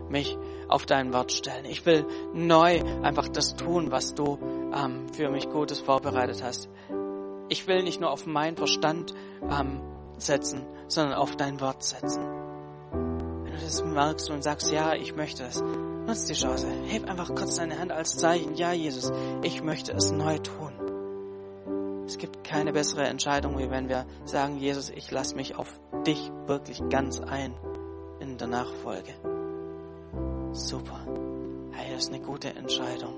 mich 0.10 0.38
auf 0.68 0.86
dein 0.86 1.14
Wort 1.14 1.32
stellen. 1.32 1.66
Ich 1.66 1.86
will 1.86 2.06
neu 2.34 2.82
einfach 3.04 3.28
das 3.28 3.56
tun, 3.56 3.92
was 3.92 4.14
du 4.14 4.40
ähm, 4.76 5.08
für 5.14 5.30
mich 5.30 5.50
Gutes 5.50 5.80
vorbereitet 5.80 6.44
hast. 6.44 6.68
Ich 7.50 7.68
will 7.68 7.84
nicht 7.84 8.02
nur 8.02 8.12
auf 8.12 8.26
meinen 8.26 8.58
Verstand 8.58 9.14
ähm, 9.50 9.82
setzen, 10.18 10.66
sondern 10.88 11.16
auf 11.16 11.36
dein 11.36 11.62
Wort 11.62 11.84
setzen. 11.84 12.43
Das 13.64 13.82
merkst 13.82 14.30
und 14.30 14.44
sagst, 14.44 14.72
ja, 14.72 14.94
ich 14.94 15.16
möchte 15.16 15.46
es, 15.46 15.62
nutz 15.62 16.26
die 16.26 16.34
Chance. 16.34 16.68
Heb 16.86 17.10
einfach 17.10 17.34
kurz 17.34 17.56
deine 17.56 17.80
Hand 17.80 17.94
als 17.94 18.18
Zeichen. 18.18 18.56
Ja, 18.56 18.74
Jesus, 18.74 19.10
ich 19.42 19.64
möchte 19.64 19.94
es 19.94 20.12
neu 20.12 20.38
tun. 20.40 20.74
Es 22.06 22.18
gibt 22.18 22.44
keine 22.44 22.74
bessere 22.74 23.06
Entscheidung, 23.06 23.58
wie 23.58 23.70
wenn 23.70 23.88
wir 23.88 24.06
sagen, 24.26 24.58
Jesus, 24.58 24.90
ich 24.90 25.10
lasse 25.12 25.36
mich 25.36 25.56
auf 25.56 25.80
dich 26.06 26.30
wirklich 26.46 26.82
ganz 26.90 27.22
ein 27.22 27.56
in 28.20 28.38
der 28.38 28.48
Nachfolge. 28.48 29.14
Super. 30.52 31.08
Hey, 31.72 31.94
das 31.94 32.04
ist 32.04 32.14
eine 32.14 32.22
gute 32.22 32.50
Entscheidung. 32.50 33.16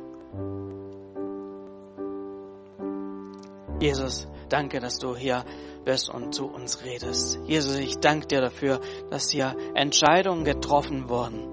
Jesus, 3.79 4.27
danke, 4.47 4.79
dass 4.79 4.99
du 4.99 5.15
hier 5.15 5.43
bist 5.85 6.09
und 6.09 6.33
zu 6.33 6.47
uns 6.47 6.83
redest. 6.83 7.39
Jesus, 7.45 7.75
ich 7.75 7.99
danke 7.99 8.27
dir 8.27 8.41
dafür, 8.41 8.81
dass 9.09 9.29
hier 9.29 9.55
Entscheidungen 9.75 10.43
getroffen 10.43 11.07
wurden. 11.07 11.47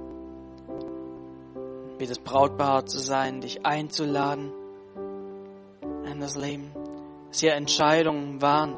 Wie 1.98 2.06
das 2.06 2.18
Brautpaar 2.18 2.86
zu 2.86 2.98
sein, 2.98 3.40
dich 3.42 3.64
einzuladen 3.64 4.52
in 6.10 6.18
das 6.18 6.36
Leben. 6.36 6.72
Dass 7.28 7.40
hier 7.40 7.54
Entscheidungen 7.54 8.42
waren, 8.42 8.76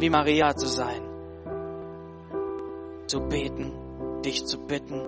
wie 0.00 0.10
Maria 0.10 0.56
zu 0.56 0.66
sein. 0.66 1.02
Zu 3.06 3.20
beten, 3.20 3.72
dich 4.24 4.44
zu 4.46 4.58
bitten. 4.58 5.02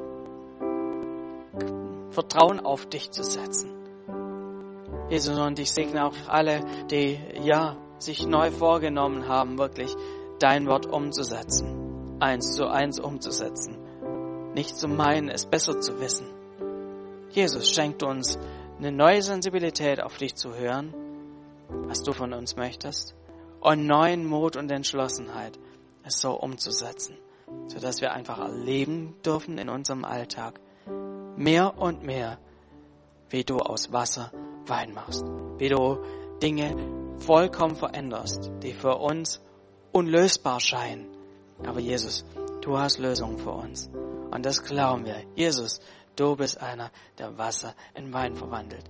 Vertrauen 2.11 2.61
auf 2.61 2.87
dich 2.87 3.11
zu 3.11 3.24
setzen. 3.24 3.70
Jesus, 5.11 5.38
und 5.38 5.59
ich 5.59 5.70
segne 5.70 6.07
auch 6.07 6.14
alle, 6.29 6.61
die, 6.90 7.18
ja, 7.42 7.77
sich 7.98 8.26
neu 8.26 8.50
vorgenommen 8.50 9.28
haben, 9.28 9.59
wirklich 9.59 9.94
dein 10.38 10.66
Wort 10.66 10.87
umzusetzen. 10.87 12.16
Eins 12.20 12.54
zu 12.54 12.68
eins 12.68 13.00
umzusetzen. 13.00 13.78
Nicht 14.54 14.76
zu 14.76 14.88
meinen, 14.88 15.28
es 15.28 15.46
besser 15.46 15.80
zu 15.80 16.00
wissen. 16.00 16.26
Jesus, 17.30 17.70
schenkt 17.70 18.02
uns 18.02 18.38
eine 18.78 18.92
neue 18.92 19.22
Sensibilität 19.22 20.00
auf 20.00 20.16
dich 20.16 20.35
zu 20.35 20.54
hören, 20.54 20.94
was 21.68 22.02
du 22.02 22.12
von 22.12 22.33
uns 22.33 22.57
möchtest, 22.57 23.14
und 23.61 23.87
neuen 23.87 24.26
Mut 24.26 24.57
und 24.57 24.70
Entschlossenheit, 24.70 25.59
es 26.04 26.20
so 26.20 26.33
umzusetzen, 26.33 27.16
sodass 27.66 28.00
wir 28.00 28.12
einfach 28.12 28.38
erleben 28.38 29.16
dürfen 29.24 29.59
in 29.59 29.68
unserem 29.68 30.04
Alltag, 30.04 30.61
mehr 31.37 31.78
und 31.78 32.04
mehr, 32.04 32.38
wie 33.30 33.42
du 33.42 33.57
aus 33.57 33.92
Wasser 33.92 34.30
Wein 34.66 34.94
machst, 34.94 35.24
wie 35.59 35.68
du 35.68 35.98
Dinge 36.42 37.04
vollkommen 37.18 37.77
veränderst, 37.77 38.50
die 38.62 38.72
für 38.72 38.96
uns 38.96 39.40
unlösbar 39.92 40.61
scheinen. 40.61 41.07
Aber 41.64 41.81
Jesus, 41.81 42.24
du 42.61 42.79
hast 42.79 42.98
Lösungen 42.98 43.38
für 43.38 43.53
uns. 43.53 43.88
Und 44.31 44.44
das 44.44 44.62
glauben 44.62 45.05
wir. 45.05 45.22
Jesus, 45.35 45.81
du 46.16 46.37
bist 46.37 46.61
einer, 46.61 46.90
der 47.18 47.38
Wasser 47.38 47.74
in 47.94 48.12
Wein 48.12 48.35
verwandelt, 48.35 48.85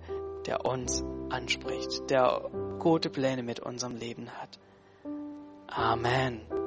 der 0.46 0.64
uns 0.64 1.02
anspricht, 1.30 2.10
der 2.10 2.50
gute 2.78 3.10
Pläne 3.10 3.42
mit 3.42 3.60
unserem 3.60 3.96
Leben 3.96 4.30
hat. 4.30 4.58
Amen. 5.66 6.63